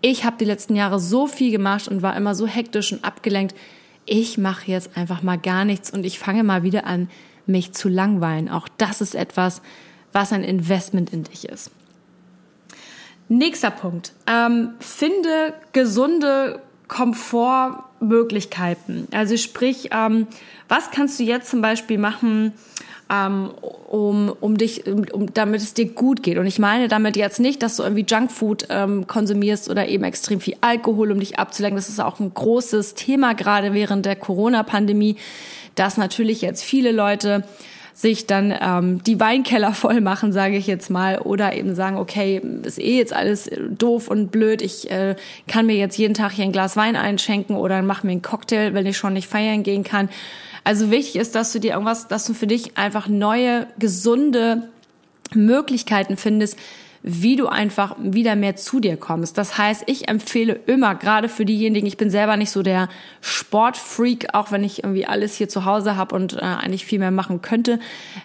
Ich 0.00 0.24
habe 0.24 0.36
die 0.38 0.44
letzten 0.44 0.76
Jahre 0.76 1.00
so 1.00 1.26
viel 1.26 1.50
gemacht 1.50 1.88
und 1.88 2.02
war 2.02 2.16
immer 2.16 2.34
so 2.34 2.46
hektisch 2.46 2.92
und 2.92 3.04
abgelenkt. 3.04 3.56
Ich 4.04 4.38
mache 4.38 4.70
jetzt 4.70 4.96
einfach 4.96 5.22
mal 5.22 5.38
gar 5.38 5.64
nichts 5.64 5.90
und 5.90 6.04
ich 6.04 6.18
fange 6.18 6.44
mal 6.44 6.62
wieder 6.62 6.86
an, 6.86 7.08
mich 7.46 7.72
zu 7.72 7.88
langweilen. 7.88 8.48
Auch 8.48 8.68
das 8.78 9.00
ist 9.00 9.14
etwas, 9.14 9.62
was 10.12 10.32
ein 10.32 10.44
Investment 10.44 11.12
in 11.12 11.24
dich 11.24 11.48
ist. 11.48 11.70
Nächster 13.28 13.70
Punkt. 13.70 14.12
Ähm, 14.28 14.74
finde 14.78 15.54
gesunde 15.72 16.60
Komfortmöglichkeiten. 16.88 19.08
Also 19.12 19.36
sprich, 19.36 19.90
ähm, 19.92 20.26
was 20.68 20.90
kannst 20.90 21.18
du 21.18 21.24
jetzt 21.24 21.50
zum 21.50 21.60
Beispiel 21.60 21.98
machen, 21.98 22.52
ähm, 23.10 23.50
um, 23.88 24.34
um 24.40 24.58
dich, 24.58 24.86
um, 24.86 25.04
um, 25.12 25.32
damit 25.32 25.60
es 25.60 25.74
dir 25.74 25.86
gut 25.86 26.22
geht. 26.22 26.38
Und 26.38 26.46
ich 26.46 26.58
meine 26.58 26.88
damit 26.88 27.16
jetzt 27.16 27.38
nicht, 27.38 27.62
dass 27.62 27.76
du 27.76 27.84
irgendwie 27.84 28.04
Junkfood 28.08 28.66
ähm, 28.68 29.06
konsumierst 29.06 29.70
oder 29.70 29.88
eben 29.88 30.04
extrem 30.04 30.40
viel 30.40 30.56
Alkohol, 30.60 31.12
um 31.12 31.20
dich 31.20 31.38
abzulenken. 31.38 31.76
Das 31.76 31.88
ist 31.88 32.00
auch 32.00 32.18
ein 32.18 32.34
großes 32.34 32.94
Thema 32.94 33.34
gerade 33.34 33.74
während 33.74 34.06
der 34.06 34.16
Corona-Pandemie, 34.16 35.16
dass 35.76 35.96
natürlich 35.96 36.42
jetzt 36.42 36.64
viele 36.64 36.90
Leute 36.90 37.44
sich 37.96 38.26
dann 38.26 38.54
ähm, 38.60 39.02
die 39.04 39.18
Weinkeller 39.18 39.72
voll 39.72 40.02
machen, 40.02 40.30
sage 40.30 40.58
ich 40.58 40.66
jetzt 40.66 40.90
mal, 40.90 41.18
oder 41.18 41.56
eben 41.56 41.74
sagen, 41.74 41.96
okay, 41.96 42.42
ist 42.62 42.78
eh 42.78 42.98
jetzt 42.98 43.14
alles 43.14 43.50
doof 43.70 44.08
und 44.08 44.30
blöd, 44.30 44.60
ich 44.60 44.90
äh, 44.90 45.16
kann 45.48 45.64
mir 45.64 45.76
jetzt 45.76 45.96
jeden 45.96 46.12
Tag 46.12 46.32
hier 46.32 46.44
ein 46.44 46.52
Glas 46.52 46.76
Wein 46.76 46.94
einschenken 46.94 47.56
oder 47.56 47.80
mach 47.80 48.02
mir 48.02 48.10
einen 48.12 48.20
Cocktail, 48.20 48.74
wenn 48.74 48.84
ich 48.84 48.98
schon 48.98 49.14
nicht 49.14 49.28
feiern 49.28 49.62
gehen 49.62 49.82
kann. 49.82 50.10
Also 50.62 50.90
wichtig 50.90 51.16
ist, 51.16 51.34
dass 51.34 51.52
du 51.52 51.58
dir 51.58 51.72
irgendwas, 51.72 52.06
dass 52.06 52.26
du 52.26 52.34
für 52.34 52.46
dich 52.46 52.76
einfach 52.76 53.08
neue, 53.08 53.66
gesunde 53.78 54.68
Möglichkeiten 55.32 56.18
findest, 56.18 56.58
wie 57.08 57.36
du 57.36 57.46
einfach 57.46 57.94
wieder 58.00 58.34
mehr 58.34 58.56
zu 58.56 58.80
dir 58.80 58.96
kommst. 58.96 59.38
Das 59.38 59.56
heißt, 59.56 59.84
ich 59.86 60.08
empfehle 60.08 60.58
immer, 60.66 60.96
gerade 60.96 61.28
für 61.28 61.44
diejenigen, 61.44 61.86
ich 61.86 61.96
bin 61.96 62.10
selber 62.10 62.36
nicht 62.36 62.50
so 62.50 62.64
der 62.64 62.88
Sportfreak, 63.20 64.34
auch 64.34 64.50
wenn 64.50 64.64
ich 64.64 64.82
irgendwie 64.82 65.06
alles 65.06 65.36
hier 65.36 65.48
zu 65.48 65.64
Hause 65.64 65.94
habe 65.94 66.16
und 66.16 66.32
äh, 66.34 66.40
eigentlich 66.40 66.84
viel 66.84 66.98
mehr 66.98 67.12
machen 67.12 67.42
könnte, 67.42 67.78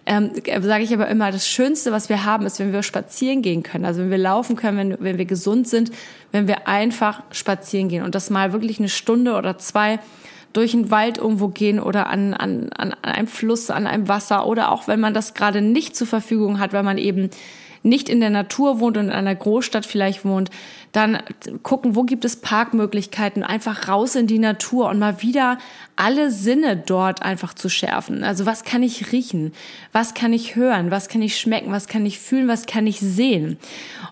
ähm, 0.08 0.32
sage 0.62 0.84
ich 0.84 0.92
aber 0.96 1.08
immer, 1.10 1.32
das 1.32 1.48
Schönste, 1.48 1.92
was 1.92 2.10
wir 2.10 2.26
haben, 2.26 2.48
ist, 2.48 2.58
wenn 2.60 2.74
wir 2.74 2.82
spazieren 2.82 3.44
gehen 3.44 3.62
können. 3.62 3.86
Also 3.86 4.02
wenn 4.02 4.10
wir 4.10 4.18
laufen 4.18 4.56
können, 4.56 4.78
wenn, 4.78 4.98
wenn 5.00 5.18
wir 5.20 5.26
gesund 5.26 5.68
sind, 5.68 5.92
wenn 6.32 6.48
wir 6.48 6.68
einfach 6.68 7.22
spazieren 7.30 7.88
gehen 7.88 8.04
und 8.04 8.16
das 8.16 8.32
mal 8.32 8.52
wirklich 8.52 8.80
eine 8.80 8.90
Stunde 8.90 9.36
oder 9.36 9.60
zwei 9.60 10.00
durch 10.54 10.72
den 10.72 10.90
Wald 10.90 11.20
irgendwo 11.20 11.50
gehen 11.50 11.80
oder 11.80 12.08
an, 12.08 12.34
an, 12.34 12.70
an 12.76 12.96
einem 13.04 13.28
Fluss, 13.28 13.70
an 13.70 13.86
einem 13.86 14.08
Wasser 14.08 14.48
oder 14.48 14.72
auch 14.72 14.88
wenn 14.88 15.00
man 15.00 15.14
das 15.14 15.36
gerade 15.36 15.62
nicht 15.62 15.96
zur 15.96 16.08
Verfügung 16.08 16.60
hat, 16.60 16.74
weil 16.74 16.84
man 16.84 16.98
eben 16.98 17.30
nicht 17.84 18.10
in 18.10 18.20
der 18.20 18.30
Natur 18.30 18.80
wohnt 18.80 18.98
und 18.98 19.06
in 19.06 19.12
einer 19.12 19.36
Großstadt 19.36 19.86
vielleicht 19.86 20.24
wohnt, 20.26 20.50
dann 20.92 21.20
gucken, 21.64 21.96
wo 21.96 22.04
gibt 22.04 22.26
es 22.26 22.36
Parkmöglichkeiten, 22.36 23.44
einfach 23.44 23.88
raus 23.88 24.16
in 24.16 24.28
die 24.28 24.40
Natur 24.40 24.90
und 24.90 25.00
mal 25.00 25.22
wieder 25.22 25.58
alle 25.96 26.32
Sinne 26.32 26.76
dort 26.76 27.22
einfach 27.22 27.54
zu 27.54 27.70
schärfen. 27.70 28.24
Also 28.24 28.46
was 28.46 28.64
kann 28.64 28.84
ich 28.84 29.12
riechen? 29.12 29.54
Was 29.94 30.14
kann 30.14 30.34
ich 30.34 30.56
hören? 30.56 30.92
Was 30.92 31.08
kann 31.08 31.22
ich 31.22 31.38
schmecken? 31.38 31.72
Was 31.72 31.88
kann 31.88 32.06
ich 32.06 32.20
fühlen? 32.20 32.48
Was 32.48 32.66
kann 32.66 32.88
ich 32.88 33.00
sehen? 33.00 33.58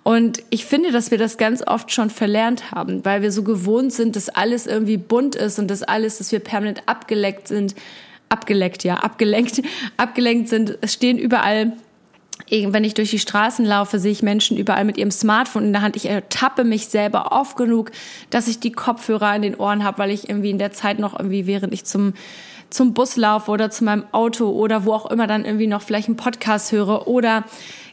Und 0.04 0.42
ich 0.50 0.66
finde, 0.66 0.92
dass 0.92 1.12
wir 1.12 1.18
das 1.18 1.38
ganz 1.38 1.62
oft 1.66 1.92
schon 1.92 2.10
verlernt 2.10 2.72
haben, 2.72 3.04
weil 3.04 3.22
wir 3.22 3.32
so 3.32 3.44
gewohnt 3.44 3.92
sind, 3.92 4.16
dass 4.16 4.30
alles 4.30 4.66
irgendwie 4.66 4.98
bunt 4.98 5.36
ist 5.36 5.60
und 5.60 5.68
dass 5.68 5.84
alles, 5.84 6.20
dass 6.20 6.32
wir 6.32 6.40
permanent 6.40 6.84
abgeleckt 6.86 7.48
sind, 7.48 7.76
abgeleckt, 8.30 8.84
ja, 8.84 8.96
abgelenkt, 8.96 9.62
abgelenkt 9.98 10.48
sind. 10.48 10.78
Es 10.82 10.94
stehen 10.94 11.18
überall 11.18 11.74
wenn 12.50 12.84
ich 12.84 12.94
durch 12.94 13.12
die 13.12 13.20
Straßen 13.20 13.66
laufe, 13.66 14.00
sehe 14.00 14.12
ich 14.12 14.24
Menschen 14.24 14.58
überall 14.58 14.86
mit 14.86 14.98
ihrem 14.98 15.12
Smartphone 15.12 15.66
in 15.66 15.74
der 15.74 15.82
Hand. 15.82 15.96
Ich 15.96 16.10
ertappe 16.10 16.64
mich 16.64 16.88
selber 16.88 17.32
oft 17.32 17.58
genug, 17.58 17.92
dass 18.30 18.48
ich 18.48 18.60
die 18.60 18.72
Kopfhörer 18.72 19.36
in 19.36 19.42
den 19.42 19.56
Ohren 19.56 19.84
habe, 19.84 20.00
weil 20.00 20.12
ich 20.12 20.30
irgendwie 20.30 20.50
in 20.50 20.58
der 20.58 20.72
Zeit 20.72 21.00
noch 21.00 21.18
irgendwie, 21.18 21.48
während 21.48 21.74
ich 21.74 21.86
zum 21.86 22.14
zum 22.70 22.94
Bus 22.94 23.16
laufe 23.16 23.50
oder 23.50 23.72
zu 23.72 23.84
meinem 23.84 24.04
Auto 24.12 24.50
oder 24.50 24.86
wo 24.86 24.94
auch 24.94 25.10
immer 25.10 25.28
dann 25.28 25.46
irgendwie 25.46 25.68
noch 25.68 25.82
vielleicht 25.82 26.08
einen 26.08 26.18
Podcast 26.18 26.72
höre 26.72 27.08
oder 27.08 27.44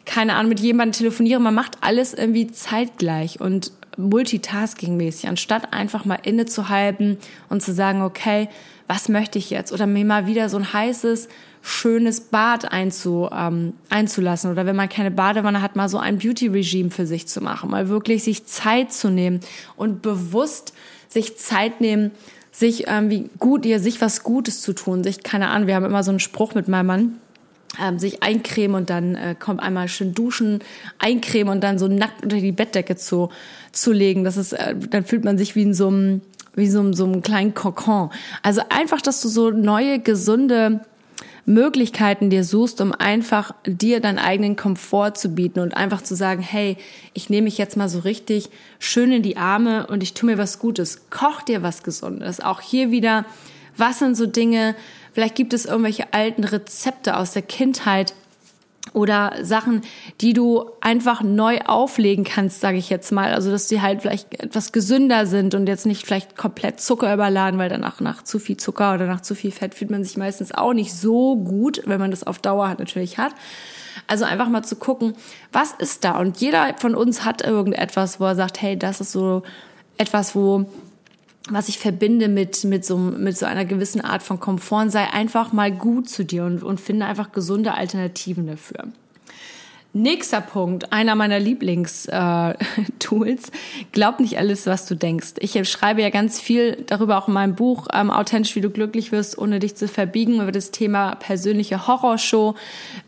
keine 0.05 0.35
Ahnung 0.35 0.51
mit 0.51 0.61
jemandem 0.61 0.93
telefoniere. 0.93 1.41
Man 1.41 1.55
macht 1.55 1.79
alles 1.81 2.15
irgendwie 2.15 2.47
zeitgleich 2.47 3.41
und 3.41 3.73
multitasking-mäßig, 3.97 5.29
anstatt 5.29 5.73
einfach 5.73 6.05
mal 6.05 6.19
innezuhalten 6.23 7.17
und 7.49 7.63
zu 7.63 7.73
sagen, 7.73 8.03
okay, 8.03 8.49
was 8.87 9.09
möchte 9.09 9.39
ich 9.39 9.51
jetzt? 9.51 9.73
Oder 9.73 9.87
mir 9.87 10.05
mal 10.05 10.27
wieder 10.27 10.49
so 10.49 10.59
ein 10.59 10.73
heißes, 10.73 11.29
schönes 11.67 12.21
Bad 12.21 12.71
einzu, 12.71 13.29
ähm, 13.33 13.73
einzulassen. 13.91 14.53
Oder 14.53 14.67
wenn 14.67 14.77
man 14.77 14.89
keine 14.89 15.11
Badewanne 15.11 15.63
hat, 15.63 15.75
mal 15.75 15.89
so 15.89 15.99
ein 15.99 16.19
Beauty-Regime 16.19 16.91
für 16.91 17.07
sich 17.07 17.27
zu 17.27 17.41
machen. 17.41 17.71
Mal 17.71 17.89
wirklich 17.89 18.23
sich 18.23 18.47
Zeit 18.47 18.93
zu 18.93 19.11
nehmen 19.11 19.41
und 19.77 20.01
bewusst 20.01 20.75
sich 21.09 21.37
Zeit 21.39 21.81
nehmen, 21.81 22.13
sich 22.53 22.87
irgendwie 22.87 23.31
gut, 23.41 23.67
ihr 23.67 23.81
sich 23.81 24.01
was 24.01 24.23
Gutes 24.23 24.63
zu 24.63 24.75
tun. 24.75 25.03
Sich, 25.03 25.25
keine 25.25 25.49
Ahnung, 25.49 25.67
wir 25.67 25.75
haben 25.75 25.85
immer 25.85 26.05
so 26.05 26.13
einen 26.13 26.21
Spruch 26.21 26.55
mit 26.55 26.69
meinem 26.69 26.87
Mann, 26.87 27.17
ähm, 27.83 27.99
sich 27.99 28.23
eincremen 28.23 28.77
und 28.77 28.89
dann 28.89 29.17
äh, 29.17 29.35
kommt 29.39 29.61
einmal 29.61 29.89
schön 29.89 30.15
duschen, 30.15 30.61
eincremen 31.01 31.53
und 31.53 31.65
dann 31.65 31.81
so 31.81 31.89
nackt 31.89 32.23
unter 32.23 32.37
die 32.37 32.53
Bettdecke 32.53 32.95
zu, 32.95 33.31
zu 33.73 33.93
legen. 33.93 34.23
Das 34.23 34.37
ist, 34.37 34.53
äh, 34.53 34.77
dann 34.89 35.05
fühlt 35.05 35.25
man 35.25 35.37
sich 35.37 35.57
wie 35.57 35.63
in 35.63 35.75
so 35.75 35.89
einem, 35.89 36.21
wie 36.55 36.69
so, 36.69 36.93
so 36.93 37.07
einem 37.07 37.23
kleinen 37.23 37.55
Kokon. 37.55 38.11
Also 38.45 38.63
einfach, 38.69 39.03
dass 39.03 39.21
du 39.21 39.29
so 39.29 39.51
neue, 39.51 39.99
gesunde 39.99 40.81
Möglichkeiten 41.47 42.29
dir 42.29 42.43
suchst, 42.43 42.81
um 42.81 42.93
einfach 42.93 43.55
dir 43.65 44.01
deinen 44.01 44.19
eigenen 44.19 44.57
Komfort 44.57 45.13
zu 45.15 45.31
bieten 45.31 45.61
und 45.61 45.77
einfach 45.77 46.03
zu 46.03 46.17
sagen, 46.17 46.43
hey, 46.43 46.77
ich 47.15 47.31
nehme 47.31 47.45
mich 47.45 47.57
jetzt 47.57 47.77
mal 47.77 47.89
so 47.89 48.01
richtig 48.01 48.51
schön 48.81 49.13
in 49.13 49.23
die 49.23 49.37
Arme 49.37 49.87
und 49.87 50.03
ich 50.03 50.13
tue 50.13 50.29
mir 50.29 50.39
was 50.39 50.59
Gutes. 50.59 51.09
Koch 51.09 51.43
dir 51.43 51.63
was 51.63 51.85
Gesundes. 51.85 52.41
Auch 52.41 52.61
hier 52.61 52.91
wieder, 52.91 53.25
was 53.77 54.01
sind 54.01 54.17
so 54.17 54.27
Dinge, 54.27 54.75
vielleicht 55.13 55.37
gibt 55.37 55.55
es 55.55 55.67
irgendwelche 55.67 56.13
alten 56.13 56.43
Rezepte 56.43 57.17
aus 57.17 57.33
der 57.33 57.43
Kindheit, 57.43 58.13
oder 58.97 59.35
Sachen, 59.43 59.83
die 60.23 60.33
du 60.33 60.71
einfach 60.81 61.23
neu 61.23 61.59
auflegen 61.67 62.25
kannst, 62.25 62.63
sage 62.63 62.79
ich 62.79 62.89
jetzt 62.89 63.13
mal. 63.13 63.35
Also 63.35 63.51
dass 63.51 63.69
sie 63.69 63.83
halt 63.83 64.01
vielleicht 64.01 64.43
etwas 64.43 64.73
gesünder 64.73 65.27
sind 65.27 65.55
und 65.55 65.67
jetzt 65.67 65.85
nicht 65.85 66.07
vielleicht 66.07 66.35
komplett 66.35 66.81
Zucker 66.81 67.13
überladen, 67.13 67.61
weil 67.61 67.69
danach 67.69 68.01
nach 68.01 68.25
zu 68.25 68.39
viel 68.39 68.57
Zucker 68.57 68.95
oder 68.95 69.07
nach 69.07 69.21
zu 69.21 69.35
viel 69.35 69.51
Fett 69.51 69.75
fühlt 69.75 69.91
man 69.91 70.03
sich 70.03 70.17
meistens 70.17 70.51
auch 70.51 70.73
nicht 70.73 70.95
so 70.95 71.37
gut, 71.37 71.83
wenn 71.85 72.01
man 72.01 72.11
das 72.11 72.27
auf 72.27 72.39
Dauer 72.39 72.71
hat 72.71 72.79
natürlich 72.79 73.19
hat. 73.19 73.35
Also 74.07 74.25
einfach 74.25 74.49
mal 74.49 74.63
zu 74.63 74.77
gucken, 74.77 75.15
was 75.53 75.73
ist 75.73 76.03
da? 76.03 76.19
Und 76.19 76.39
jeder 76.39 76.75
von 76.79 76.95
uns 76.95 77.23
hat 77.23 77.43
irgendetwas, 77.43 78.19
wo 78.19 78.25
er 78.25 78.35
sagt, 78.35 78.63
hey, 78.63 78.79
das 78.79 79.03
ist 79.03 79.13
so 79.13 79.43
etwas, 79.99 80.35
wo 80.35 80.65
was 81.51 81.69
ich 81.69 81.79
verbinde 81.79 82.29
mit, 82.29 82.65
mit, 82.65 82.85
so, 82.85 82.97
mit 82.97 83.39
so 83.39 83.47
einer 83.47 83.65
gewissen 83.65 84.01
Art 84.01 84.23
von 84.23 84.41
Komfort, 84.41 84.91
sei 84.91 85.05
einfach 85.13 85.53
mal 85.53 85.71
gut 85.71 86.09
zu 86.09 86.25
dir 86.25 86.45
und, 86.45 86.63
und 86.63 86.81
finde 86.81 87.07
einfach 87.07 87.33
gesunde 87.33 87.75
Alternativen 87.75 88.47
dafür. 88.47 88.87
Nächster 89.99 90.43
Punkt, 90.43 90.93
einer 90.93 91.15
meiner 91.15 91.39
Lieblingstools. 91.39 92.09
Äh, 92.11 93.53
Glaub 93.93 94.21
nicht 94.21 94.37
alles, 94.37 94.67
was 94.67 94.85
du 94.85 94.95
denkst. 94.95 95.37
Ich 95.39 95.59
schreibe 95.71 96.03
ja 96.03 96.11
ganz 96.11 96.39
viel 96.39 96.85
darüber 96.87 97.17
auch 97.17 97.29
in 97.29 97.35
meinem 97.35 97.55
Buch, 97.55 97.89
ähm, 97.95 98.11
authentisch, 98.11 98.55
wie 98.57 98.61
du 98.61 98.69
glücklich 98.69 99.11
wirst, 99.11 99.39
ohne 99.39 99.59
dich 99.59 99.75
zu 99.75 99.89
verbiegen, 99.89 100.43
über 100.43 100.53
das 100.53 100.71
Thema 100.71 101.15
persönliche 101.15 101.87
Horrorshow. 101.87 102.57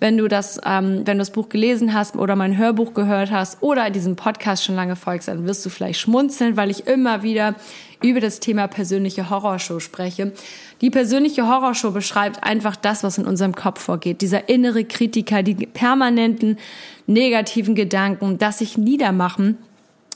Wenn 0.01 0.17
du 0.17 0.29
das, 0.29 0.63
ähm, 0.65 1.03
wenn 1.05 1.19
du 1.19 1.23
das 1.23 1.33
Buch 1.33 1.51
gelesen 1.51 1.93
hast 1.93 2.17
oder 2.17 2.37
mein 2.37 2.57
Hörbuch 2.57 2.95
gehört 2.95 3.31
hast 3.31 3.63
oder 3.63 3.91
diesem 3.91 4.17
Podcast 4.17 4.65
schon 4.65 4.75
lange 4.75 4.97
folgst, 4.97 5.29
dann 5.29 5.47
wirst 5.47 5.67
du 5.67 5.69
vielleicht 5.69 6.01
schmunzeln, 6.01 6.57
weil 6.57 6.71
ich 6.71 6.87
immer 6.87 7.23
wieder 7.23 7.55
über 8.03 8.21
das 8.21 8.41
Thema 8.41 8.69
persönliche 8.69 9.31
Horrorshow 9.31 9.81
spreche. 9.81 10.33
Die 10.81 10.91
persönliche 10.91 11.49
Horrorshow 11.49 11.91
beschreibt 11.91 12.45
einfach 12.45 12.77
das, 12.77 13.03
was 13.03 13.19
in 13.19 13.27
unserem 13.27 13.55
Kopf 13.55 13.81
vorgeht. 13.81 14.21
Dieser 14.21 14.49
innere 14.49 14.85
Kritiker, 14.85 15.43
die 15.43 15.55
permanenten 15.55 16.59
negativen 17.07 17.75
Gedanken, 17.75 18.39
das 18.39 18.59
sich 18.59 18.79
niedermachen. 18.79 19.59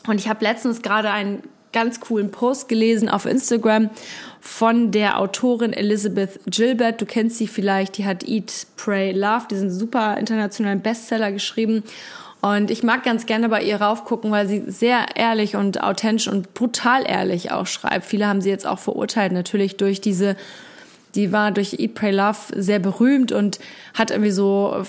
Und 0.06 0.20
ich 0.20 0.28
habe 0.28 0.44
letztens 0.44 0.82
gerade 0.82 1.10
einen 1.10 1.42
ganz 1.72 2.00
coolen 2.00 2.30
Post 2.30 2.68
gelesen 2.68 3.08
auf 3.08 3.26
Instagram 3.26 3.90
von 4.40 4.90
der 4.90 5.18
Autorin 5.18 5.72
Elizabeth 5.72 6.40
Gilbert. 6.46 7.00
Du 7.00 7.06
kennst 7.06 7.38
sie 7.38 7.46
vielleicht, 7.46 7.98
die 7.98 8.04
hat 8.04 8.28
Eat, 8.28 8.66
Pray, 8.76 9.12
Love, 9.12 9.46
diesen 9.50 9.70
super 9.70 10.18
internationalen 10.18 10.80
Bestseller 10.80 11.32
geschrieben. 11.32 11.82
Und 12.42 12.72
ich 12.72 12.82
mag 12.82 13.04
ganz 13.04 13.26
gerne 13.26 13.48
bei 13.48 13.62
ihr 13.62 13.80
raufgucken, 13.80 14.32
weil 14.32 14.48
sie 14.48 14.64
sehr 14.66 15.16
ehrlich 15.16 15.54
und 15.54 15.82
authentisch 15.82 16.26
und 16.26 16.54
brutal 16.54 17.04
ehrlich 17.06 17.52
auch 17.52 17.66
schreibt. 17.66 18.04
Viele 18.04 18.26
haben 18.26 18.40
sie 18.40 18.50
jetzt 18.50 18.66
auch 18.66 18.80
verurteilt, 18.80 19.32
natürlich 19.32 19.76
durch 19.76 20.00
diese 20.00 20.36
die 21.14 21.30
war 21.30 21.50
durch 21.50 21.74
Eat, 21.78 21.94
Pray, 21.94 22.10
Love 22.10 22.38
sehr 22.56 22.78
berühmt 22.78 23.32
und 23.32 23.58
hat 23.92 24.10
irgendwie 24.10 24.30
so 24.30 24.82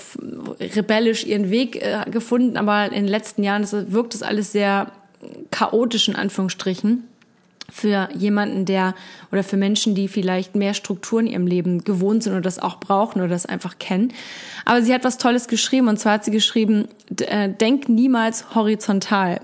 rebellisch 0.58 1.24
ihren 1.26 1.50
Weg 1.50 1.76
äh, 1.76 2.10
gefunden. 2.10 2.56
Aber 2.56 2.86
in 2.86 2.92
den 2.92 3.08
letzten 3.08 3.42
Jahren 3.42 3.66
wirkt 3.92 4.14
es 4.14 4.22
alles 4.22 4.50
sehr 4.50 4.90
chaotisch 5.50 6.08
in 6.08 6.16
Anführungsstrichen 6.16 7.04
für 7.70 8.08
jemanden, 8.14 8.64
der 8.64 8.94
oder 9.32 9.42
für 9.42 9.56
Menschen, 9.56 9.94
die 9.94 10.08
vielleicht 10.08 10.54
mehr 10.54 10.74
Struktur 10.74 11.20
in 11.20 11.26
ihrem 11.26 11.46
Leben 11.46 11.84
gewohnt 11.84 12.22
sind 12.22 12.32
oder 12.32 12.42
das 12.42 12.58
auch 12.58 12.78
brauchen 12.78 13.20
oder 13.20 13.28
das 13.28 13.46
einfach 13.46 13.78
kennen. 13.78 14.12
Aber 14.64 14.82
sie 14.82 14.94
hat 14.94 15.04
was 15.04 15.18
Tolles 15.18 15.48
geschrieben 15.48 15.88
und 15.88 15.98
zwar 15.98 16.14
hat 16.14 16.24
sie 16.24 16.30
geschrieben, 16.30 16.88
äh, 17.20 17.48
denk 17.48 17.88
niemals 17.88 18.54
horizontal. 18.54 19.40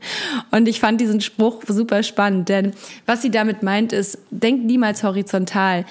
Und 0.50 0.68
ich 0.68 0.80
fand 0.80 1.00
diesen 1.00 1.20
Spruch 1.20 1.62
super 1.66 2.02
spannend, 2.02 2.48
denn 2.48 2.72
was 3.06 3.22
sie 3.22 3.30
damit 3.30 3.62
meint 3.62 3.92
ist, 3.92 4.18
denk 4.30 4.64
niemals 4.64 5.02
horizontal 5.02 5.84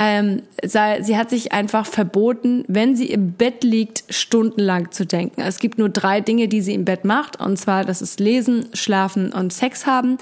ähm, 0.00 0.42
sie 0.62 1.16
hat 1.16 1.28
sich 1.28 1.50
einfach 1.50 1.84
verboten, 1.84 2.64
wenn 2.68 2.94
sie 2.94 3.06
im 3.06 3.32
Bett 3.32 3.64
liegt, 3.64 4.04
stundenlang 4.08 4.92
zu 4.92 5.04
denken. 5.04 5.40
Es 5.40 5.58
gibt 5.58 5.76
nur 5.76 5.88
drei 5.88 6.20
Dinge, 6.20 6.46
die 6.46 6.60
sie 6.60 6.74
im 6.74 6.84
Bett 6.84 7.04
macht, 7.04 7.40
und 7.40 7.56
zwar 7.56 7.84
das 7.84 8.00
ist 8.00 8.20
Lesen, 8.20 8.68
Schlafen 8.74 9.32
und 9.32 9.52
Sex 9.52 9.86
haben. 9.86 10.16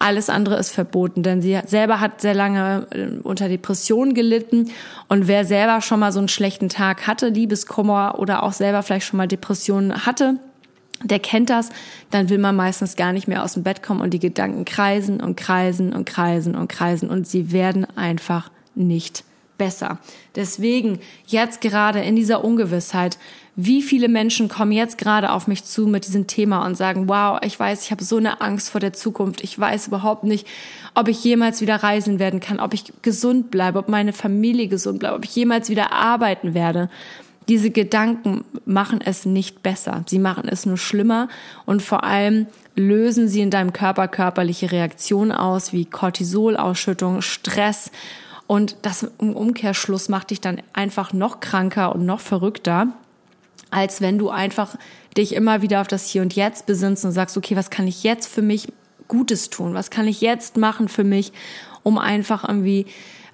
Alles 0.00 0.30
andere 0.30 0.56
ist 0.56 0.70
verboten, 0.70 1.22
denn 1.22 1.42
sie 1.42 1.60
selber 1.64 2.00
hat 2.00 2.20
sehr 2.20 2.34
lange 2.34 2.88
äh, 2.90 3.20
unter 3.22 3.48
Depressionen 3.48 4.14
gelitten 4.14 4.72
und 5.08 5.28
wer 5.28 5.44
selber 5.44 5.80
schon 5.80 6.00
mal 6.00 6.10
so 6.10 6.18
einen 6.18 6.28
schlechten 6.28 6.68
Tag 6.68 7.06
hatte, 7.06 7.28
Liebeskummer 7.28 8.16
oder 8.18 8.42
auch 8.42 8.52
selber 8.52 8.82
vielleicht 8.82 9.06
schon 9.06 9.18
mal 9.18 9.28
Depressionen 9.28 10.06
hatte, 10.06 10.40
der 11.04 11.20
kennt 11.20 11.50
das, 11.50 11.70
dann 12.10 12.30
will 12.30 12.38
man 12.38 12.56
meistens 12.56 12.96
gar 12.96 13.12
nicht 13.12 13.28
mehr 13.28 13.44
aus 13.44 13.54
dem 13.54 13.62
Bett 13.62 13.82
kommen 13.82 14.00
und 14.00 14.10
die 14.10 14.18
Gedanken 14.18 14.64
kreisen 14.64 15.20
und 15.20 15.36
kreisen 15.36 15.92
und 15.92 16.04
kreisen 16.04 16.56
und 16.56 16.68
kreisen 16.68 17.08
und 17.08 17.28
sie 17.28 17.52
werden 17.52 17.86
einfach 17.96 18.50
nicht 18.80 19.24
besser. 19.60 19.98
Deswegen 20.36 21.00
jetzt 21.26 21.60
gerade 21.60 22.00
in 22.00 22.16
dieser 22.16 22.42
Ungewissheit, 22.42 23.18
wie 23.56 23.82
viele 23.82 24.08
Menschen 24.08 24.48
kommen 24.48 24.72
jetzt 24.72 24.96
gerade 24.96 25.32
auf 25.32 25.46
mich 25.46 25.64
zu 25.64 25.86
mit 25.86 26.06
diesem 26.06 26.26
Thema 26.26 26.64
und 26.64 26.76
sagen, 26.76 27.10
wow, 27.10 27.38
ich 27.44 27.60
weiß, 27.60 27.84
ich 27.84 27.90
habe 27.90 28.02
so 28.02 28.16
eine 28.16 28.40
Angst 28.40 28.70
vor 28.70 28.80
der 28.80 28.94
Zukunft. 28.94 29.42
Ich 29.42 29.58
weiß 29.58 29.88
überhaupt 29.88 30.24
nicht, 30.24 30.46
ob 30.94 31.08
ich 31.08 31.22
jemals 31.22 31.60
wieder 31.60 31.76
reisen 31.76 32.18
werden 32.18 32.40
kann, 32.40 32.58
ob 32.58 32.72
ich 32.72 32.90
gesund 33.02 33.50
bleibe, 33.50 33.78
ob 33.78 33.90
meine 33.90 34.14
Familie 34.14 34.68
gesund 34.68 35.00
bleibt, 35.00 35.14
ob 35.14 35.24
ich 35.26 35.36
jemals 35.36 35.68
wieder 35.68 35.92
arbeiten 35.92 36.54
werde. 36.54 36.88
Diese 37.50 37.70
Gedanken 37.70 38.44
machen 38.64 39.00
es 39.04 39.26
nicht 39.26 39.62
besser. 39.62 40.04
Sie 40.06 40.20
machen 40.20 40.48
es 40.48 40.64
nur 40.64 40.78
schlimmer 40.78 41.28
und 41.66 41.82
vor 41.82 42.02
allem 42.02 42.46
lösen 42.76 43.28
sie 43.28 43.42
in 43.42 43.50
deinem 43.50 43.74
Körper 43.74 44.08
körperliche 44.08 44.72
Reaktionen 44.72 45.32
aus, 45.32 45.74
wie 45.74 45.84
Cortisolausschüttung, 45.84 47.20
Stress 47.20 47.90
und 48.50 48.78
das 48.82 49.06
im 49.20 49.36
Umkehrschluss 49.36 50.08
macht 50.08 50.30
dich 50.30 50.40
dann 50.40 50.60
einfach 50.72 51.12
noch 51.12 51.38
kranker 51.38 51.94
und 51.94 52.04
noch 52.04 52.18
verrückter, 52.18 52.88
als 53.70 54.00
wenn 54.00 54.18
du 54.18 54.28
einfach 54.28 54.74
dich 55.16 55.36
immer 55.36 55.62
wieder 55.62 55.80
auf 55.80 55.86
das 55.86 56.08
Hier 56.08 56.20
und 56.20 56.34
Jetzt 56.34 56.66
besinnst 56.66 57.04
und 57.04 57.12
sagst, 57.12 57.36
okay, 57.36 57.54
was 57.54 57.70
kann 57.70 57.86
ich 57.86 58.02
jetzt 58.02 58.26
für 58.26 58.42
mich 58.42 58.72
Gutes 59.06 59.50
tun? 59.50 59.72
Was 59.74 59.90
kann 59.90 60.08
ich 60.08 60.20
jetzt 60.20 60.56
machen 60.56 60.88
für 60.88 61.04
mich, 61.04 61.32
um 61.84 61.96
einfach 61.96 62.42
irgendwie 62.42 62.86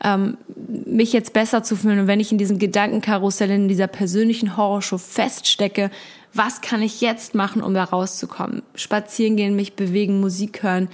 ähm, 0.05 0.37
mich 0.85 1.15
jetzt 1.15 1.33
besser 1.33 1.63
zu 1.63 1.77
fühlen? 1.77 2.01
Und 2.01 2.09
wenn 2.09 2.21
ich 2.21 2.31
in 2.31 2.37
diesem 2.37 2.59
Gedankenkarussell, 2.59 3.51
in 3.51 3.69
dieser 3.69 3.87
persönlichen 3.87 4.59
Horrorshow 4.59 4.99
feststecke, 4.99 5.91
was 6.35 6.61
kann 6.61 6.83
ich 6.83 7.01
jetzt 7.01 7.35
machen, 7.35 7.63
um 7.63 7.73
da 7.73 7.85
rauszukommen? 7.85 8.61
Spazieren 8.75 9.37
gehen, 9.37 9.57
mich 9.57 9.77
bewegen, 9.77 10.21
Musik 10.21 10.63
hören, 10.63 10.91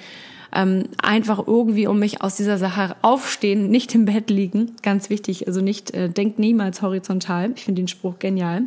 ähm, 0.54 0.84
einfach 1.02 1.46
irgendwie 1.46 1.86
um 1.86 1.98
mich 1.98 2.20
aus 2.22 2.36
dieser 2.36 2.58
Sache 2.58 2.96
aufstehen, 3.02 3.70
nicht 3.70 3.94
im 3.94 4.04
Bett 4.04 4.30
liegen, 4.30 4.72
ganz 4.82 5.10
wichtig, 5.10 5.46
also 5.46 5.60
nicht, 5.60 5.92
äh, 5.92 6.08
denkt 6.08 6.38
niemals 6.38 6.82
horizontal, 6.82 7.52
ich 7.56 7.64
finde 7.64 7.82
den 7.82 7.88
Spruch 7.88 8.18
genial. 8.18 8.62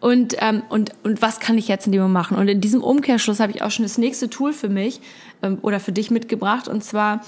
Und, 0.00 0.36
ähm, 0.40 0.62
und, 0.68 0.92
und 1.02 1.22
was 1.22 1.40
kann 1.40 1.56
ich 1.56 1.68
jetzt 1.68 1.86
in 1.86 1.92
dem 1.92 2.02
Moment 2.02 2.14
machen? 2.14 2.36
Und 2.36 2.48
in 2.48 2.60
diesem 2.60 2.82
Umkehrschluss 2.82 3.40
habe 3.40 3.52
ich 3.52 3.62
auch 3.62 3.70
schon 3.70 3.84
das 3.84 3.96
nächste 3.96 4.28
Tool 4.28 4.52
für 4.52 4.68
mich 4.68 5.00
ähm, 5.42 5.58
oder 5.62 5.80
für 5.80 5.92
dich 5.92 6.10
mitgebracht, 6.10 6.68
und 6.68 6.84
zwar 6.84 7.22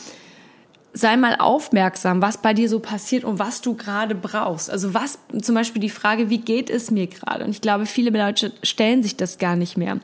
sei 0.92 1.16
mal 1.16 1.36
aufmerksam, 1.38 2.22
was 2.22 2.38
bei 2.38 2.54
dir 2.54 2.70
so 2.70 2.80
passiert 2.80 3.24
und 3.24 3.38
was 3.38 3.60
du 3.60 3.74
gerade 3.74 4.14
brauchst. 4.14 4.70
Also 4.70 4.94
was, 4.94 5.18
zum 5.42 5.54
Beispiel 5.54 5.80
die 5.80 5.90
Frage, 5.90 6.30
wie 6.30 6.38
geht 6.38 6.70
es 6.70 6.90
mir 6.90 7.06
gerade? 7.06 7.44
Und 7.44 7.50
ich 7.50 7.60
glaube, 7.60 7.84
viele 7.84 8.10
Leute 8.10 8.52
stellen 8.62 9.02
sich 9.02 9.14
das 9.14 9.36
gar 9.36 9.56
nicht 9.56 9.76
mehr. 9.76 10.00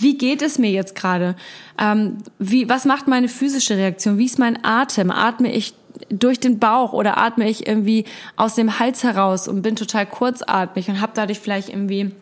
Wie 0.00 0.16
geht 0.16 0.42
es 0.42 0.58
mir 0.58 0.70
jetzt 0.70 0.94
gerade? 0.94 1.36
Ähm, 1.78 2.18
wie, 2.38 2.68
was 2.68 2.84
macht 2.84 3.08
meine 3.08 3.28
physische 3.28 3.76
Reaktion? 3.76 4.18
Wie 4.18 4.26
ist 4.26 4.38
mein 4.38 4.64
Atem? 4.64 5.10
Atme 5.10 5.52
ich 5.52 5.74
durch 6.08 6.40
den 6.40 6.58
Bauch 6.58 6.92
oder 6.92 7.18
atme 7.18 7.48
ich 7.48 7.66
irgendwie 7.66 8.04
aus 8.36 8.54
dem 8.54 8.78
Hals 8.78 9.04
heraus 9.04 9.48
und 9.48 9.62
bin 9.62 9.76
total 9.76 10.06
kurzatmig 10.06 10.88
und 10.88 11.00
habe 11.00 11.12
dadurch 11.14 11.40
vielleicht 11.40 11.68
irgendwie 11.68 12.12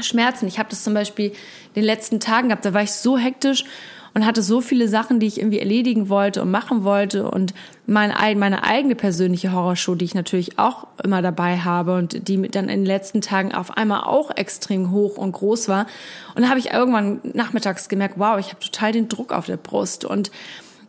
Schmerzen. 0.00 0.46
Ich 0.46 0.58
habe 0.58 0.70
das 0.70 0.84
zum 0.84 0.94
Beispiel 0.94 1.26
in 1.28 1.74
den 1.74 1.84
letzten 1.84 2.20
Tagen 2.20 2.48
gehabt, 2.48 2.64
da 2.64 2.74
war 2.74 2.82
ich 2.82 2.92
so 2.92 3.18
hektisch 3.18 3.64
und 4.18 4.26
hatte 4.26 4.42
so 4.42 4.60
viele 4.60 4.88
Sachen, 4.88 5.20
die 5.20 5.28
ich 5.28 5.38
irgendwie 5.38 5.60
erledigen 5.60 6.08
wollte 6.08 6.42
und 6.42 6.50
machen 6.50 6.82
wollte 6.82 7.30
und 7.30 7.54
mein, 7.86 8.12
meine 8.36 8.64
eigene 8.64 8.96
persönliche 8.96 9.52
Horrorshow, 9.52 9.94
die 9.94 10.06
ich 10.06 10.16
natürlich 10.16 10.58
auch 10.58 10.88
immer 11.04 11.22
dabei 11.22 11.58
habe 11.58 11.94
und 11.94 12.26
die 12.26 12.42
dann 12.48 12.68
in 12.68 12.80
den 12.80 12.84
letzten 12.84 13.20
Tagen 13.20 13.54
auf 13.54 13.76
einmal 13.76 14.00
auch 14.00 14.36
extrem 14.36 14.90
hoch 14.90 15.18
und 15.18 15.30
groß 15.30 15.68
war. 15.68 15.86
Und 16.34 16.42
da 16.42 16.48
habe 16.48 16.58
ich 16.58 16.72
irgendwann 16.72 17.20
nachmittags 17.32 17.88
gemerkt, 17.88 18.14
wow, 18.18 18.40
ich 18.40 18.48
habe 18.48 18.58
total 18.58 18.90
den 18.90 19.08
Druck 19.08 19.32
auf 19.32 19.46
der 19.46 19.56
Brust 19.56 20.04
und 20.04 20.32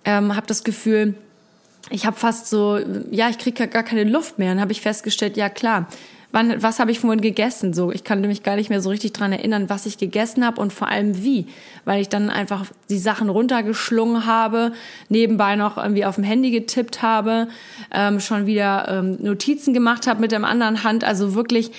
ähm, 0.06 0.36
habe 0.36 0.48
das 0.48 0.64
Gefühl, 0.64 1.14
ich 1.92 2.08
habe 2.08 2.18
fast 2.18 2.50
so, 2.50 2.80
ja, 3.12 3.30
ich 3.30 3.38
kriege 3.38 3.68
gar 3.68 3.84
keine 3.84 4.06
Luft 4.06 4.40
mehr. 4.40 4.54
Und 4.54 4.60
habe 4.60 4.72
ich 4.72 4.82
festgestellt, 4.82 5.38
ja 5.38 5.50
klar, 5.50 5.88
wann, 6.32 6.62
was 6.62 6.80
habe 6.80 6.92
ich 6.92 7.00
vorhin 7.00 7.22
gegessen? 7.22 7.74
So, 7.74 7.92
ich 7.92 8.04
kann 8.04 8.22
mich 8.22 8.44
gar 8.44 8.56
nicht 8.56 8.70
mehr 8.70 8.82
so 8.82 8.90
richtig 8.90 9.14
dran 9.14 9.32
erinnern, 9.32 9.70
was 9.70 9.86
ich 9.86 9.98
gegessen 9.98 10.46
habe 10.46 10.62
und 10.62 10.72
vor 10.74 10.88
allem 10.88 11.24
wie, 11.24 11.48
weil 11.86 12.02
ich 12.02 12.10
dann 12.10 12.30
einfach 12.30 12.66
die 12.90 13.00
Sachen 13.00 13.30
runtergeschlungen 13.30 14.26
habe, 14.26 14.74
nebenbei 15.10 15.56
noch 15.56 15.78
irgendwie 15.78 16.06
auf 16.06 16.16
dem 16.16 16.24
Handy 16.24 16.52
getippt 16.52 17.02
habe, 17.02 17.48
ähm, 17.92 18.20
schon 18.20 18.46
wieder 18.46 18.88
ähm, 18.90 19.18
Notizen 19.22 19.74
gemacht 19.74 20.08
habe 20.08 20.22
mit 20.22 20.32
der 20.32 20.44
anderen 20.44 20.84
Hand. 20.84 21.04
Also 21.04 21.36
wirklich, 21.36 21.72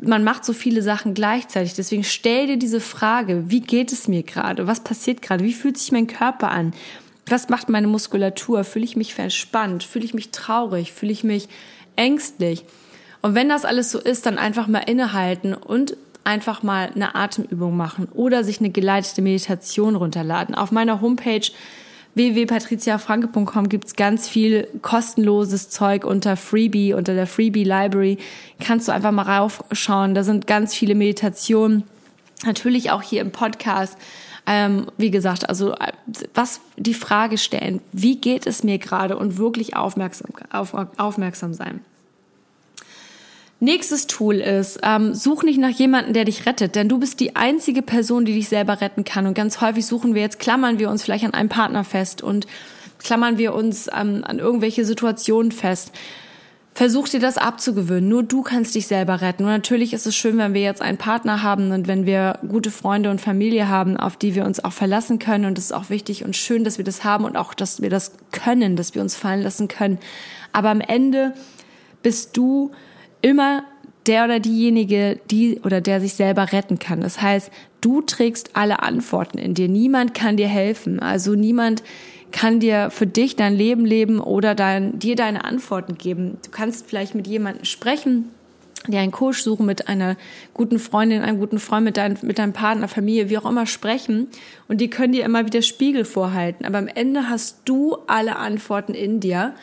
man 0.00 0.24
macht 0.24 0.44
so 0.44 0.52
viele 0.52 0.82
Sachen 0.82 1.14
gleichzeitig. 1.14 1.74
Deswegen 1.74 2.04
stell 2.04 2.46
dir 2.46 2.58
diese 2.58 2.80
Frage: 2.80 3.44
Wie 3.50 3.60
geht 3.60 3.92
es 3.92 4.08
mir 4.08 4.22
gerade? 4.22 4.66
Was 4.66 4.80
passiert 4.80 5.22
gerade? 5.22 5.44
Wie 5.44 5.52
fühlt 5.52 5.78
sich 5.78 5.92
mein 5.92 6.06
Körper 6.06 6.50
an? 6.50 6.74
Was 7.28 7.48
macht 7.48 7.68
meine 7.68 7.88
Muskulatur? 7.88 8.62
Fühle 8.62 8.84
ich 8.84 8.94
mich 8.96 9.14
verspannt? 9.14 9.82
Fühle 9.82 10.04
ich 10.04 10.14
mich 10.14 10.30
traurig? 10.30 10.92
Fühle 10.92 11.12
ich 11.12 11.24
mich 11.24 11.48
ängstlich? 11.96 12.64
Und 13.26 13.34
wenn 13.34 13.48
das 13.48 13.64
alles 13.64 13.90
so 13.90 13.98
ist, 13.98 14.24
dann 14.24 14.38
einfach 14.38 14.68
mal 14.68 14.78
innehalten 14.78 15.52
und 15.52 15.96
einfach 16.22 16.62
mal 16.62 16.92
eine 16.94 17.16
Atemübung 17.16 17.76
machen 17.76 18.06
oder 18.14 18.44
sich 18.44 18.60
eine 18.60 18.70
geleitete 18.70 19.20
Meditation 19.20 19.96
runterladen. 19.96 20.54
Auf 20.54 20.70
meiner 20.70 21.00
Homepage 21.00 21.42
www.patriziafranke.com 22.14 23.68
gibt's 23.68 23.96
ganz 23.96 24.28
viel 24.28 24.68
kostenloses 24.80 25.70
Zeug 25.70 26.04
unter 26.04 26.36
Freebie, 26.36 26.94
unter 26.94 27.14
der 27.14 27.26
Freebie 27.26 27.64
Library. 27.64 28.18
Kannst 28.60 28.86
du 28.86 28.92
einfach 28.92 29.10
mal 29.10 29.22
raufschauen. 29.22 30.14
Da 30.14 30.22
sind 30.22 30.46
ganz 30.46 30.72
viele 30.72 30.94
Meditationen. 30.94 31.82
Natürlich 32.44 32.92
auch 32.92 33.02
hier 33.02 33.22
im 33.22 33.32
Podcast. 33.32 33.98
Ähm, 34.46 34.86
wie 34.98 35.10
gesagt, 35.10 35.48
also 35.48 35.74
was 36.32 36.60
die 36.76 36.94
Frage 36.94 37.38
stellen, 37.38 37.80
wie 37.90 38.20
geht 38.20 38.46
es 38.46 38.62
mir 38.62 38.78
gerade 38.78 39.16
und 39.16 39.36
wirklich 39.36 39.74
aufmerksam, 39.74 40.30
auf, 40.52 40.76
aufmerksam 40.96 41.54
sein. 41.54 41.80
Nächstes 43.58 44.06
Tool 44.06 44.36
ist, 44.36 44.80
ähm, 44.82 45.14
such 45.14 45.42
nicht 45.42 45.58
nach 45.58 45.70
jemandem, 45.70 46.12
der 46.12 46.26
dich 46.26 46.44
rettet, 46.44 46.74
denn 46.74 46.90
du 46.90 46.98
bist 46.98 47.20
die 47.20 47.36
einzige 47.36 47.80
Person, 47.80 48.26
die 48.26 48.34
dich 48.34 48.50
selber 48.50 48.82
retten 48.82 49.04
kann. 49.04 49.26
Und 49.26 49.32
ganz 49.32 49.62
häufig 49.62 49.86
suchen 49.86 50.14
wir 50.14 50.20
jetzt, 50.20 50.38
klammern 50.38 50.78
wir 50.78 50.90
uns 50.90 51.02
vielleicht 51.02 51.24
an 51.24 51.32
einem 51.32 51.48
Partner 51.48 51.82
fest 51.82 52.22
und 52.22 52.46
klammern 52.98 53.38
wir 53.38 53.54
uns 53.54 53.88
ähm, 53.88 54.24
an 54.26 54.40
irgendwelche 54.40 54.84
Situationen 54.84 55.52
fest. 55.52 55.92
Versuch 56.74 57.08
dir 57.08 57.20
das 57.20 57.38
abzugewöhnen. 57.38 58.06
Nur 58.06 58.22
du 58.22 58.42
kannst 58.42 58.74
dich 58.74 58.86
selber 58.86 59.22
retten. 59.22 59.44
Und 59.44 59.50
natürlich 59.50 59.94
ist 59.94 60.06
es 60.06 60.14
schön, 60.14 60.36
wenn 60.36 60.52
wir 60.52 60.60
jetzt 60.60 60.82
einen 60.82 60.98
Partner 60.98 61.42
haben 61.42 61.70
und 61.70 61.88
wenn 61.88 62.04
wir 62.04 62.38
gute 62.46 62.70
Freunde 62.70 63.10
und 63.10 63.22
Familie 63.22 63.70
haben, 63.70 63.96
auf 63.96 64.18
die 64.18 64.34
wir 64.34 64.44
uns 64.44 64.62
auch 64.62 64.74
verlassen 64.74 65.18
können. 65.18 65.46
Und 65.46 65.56
es 65.56 65.66
ist 65.66 65.72
auch 65.72 65.88
wichtig 65.88 66.26
und 66.26 66.36
schön, 66.36 66.64
dass 66.64 66.76
wir 66.76 66.84
das 66.84 67.04
haben 67.04 67.24
und 67.24 67.38
auch, 67.38 67.54
dass 67.54 67.80
wir 67.80 67.88
das 67.88 68.12
können, 68.32 68.76
dass 68.76 68.94
wir 68.94 69.00
uns 69.00 69.16
fallen 69.16 69.40
lassen 69.40 69.68
können. 69.68 69.98
Aber 70.52 70.68
am 70.68 70.82
Ende 70.82 71.32
bist 72.02 72.36
du 72.36 72.72
immer 73.22 73.64
der 74.06 74.24
oder 74.24 74.40
diejenige, 74.40 75.18
die 75.30 75.60
oder 75.64 75.80
der 75.80 76.00
sich 76.00 76.14
selber 76.14 76.52
retten 76.52 76.78
kann. 76.78 77.00
Das 77.00 77.20
heißt, 77.20 77.50
du 77.80 78.02
trägst 78.02 78.50
alle 78.54 78.82
Antworten 78.82 79.38
in 79.38 79.54
dir. 79.54 79.68
Niemand 79.68 80.14
kann 80.14 80.36
dir 80.36 80.48
helfen. 80.48 81.00
Also 81.00 81.34
niemand 81.34 81.82
kann 82.32 82.60
dir 82.60 82.90
für 82.90 83.06
dich 83.06 83.36
dein 83.36 83.54
Leben 83.54 83.84
leben 83.84 84.20
oder 84.20 84.54
dein, 84.54 84.98
dir 84.98 85.16
deine 85.16 85.44
Antworten 85.44 85.96
geben. 85.96 86.38
Du 86.44 86.50
kannst 86.50 86.86
vielleicht 86.86 87.14
mit 87.14 87.26
jemandem 87.26 87.64
sprechen, 87.64 88.30
dir 88.86 89.00
einen 89.00 89.12
Coach 89.12 89.42
suchen, 89.42 89.66
mit 89.66 89.88
einer 89.88 90.16
guten 90.54 90.78
Freundin, 90.78 91.22
einem 91.22 91.38
guten 91.38 91.58
Freund, 91.58 91.84
mit, 91.84 91.96
dein, 91.96 92.18
mit 92.22 92.38
deinem 92.38 92.52
Partner, 92.52 92.88
Familie, 92.88 93.30
wie 93.30 93.38
auch 93.38 93.48
immer 93.48 93.66
sprechen. 93.66 94.28
Und 94.68 94.80
die 94.80 94.90
können 94.90 95.12
dir 95.12 95.24
immer 95.24 95.46
wieder 95.46 95.62
Spiegel 95.62 96.04
vorhalten. 96.04 96.64
Aber 96.64 96.78
am 96.78 96.88
Ende 96.88 97.28
hast 97.28 97.60
du 97.64 97.96
alle 98.06 98.36
Antworten 98.36 98.94
in 98.94 99.20
dir. 99.20 99.54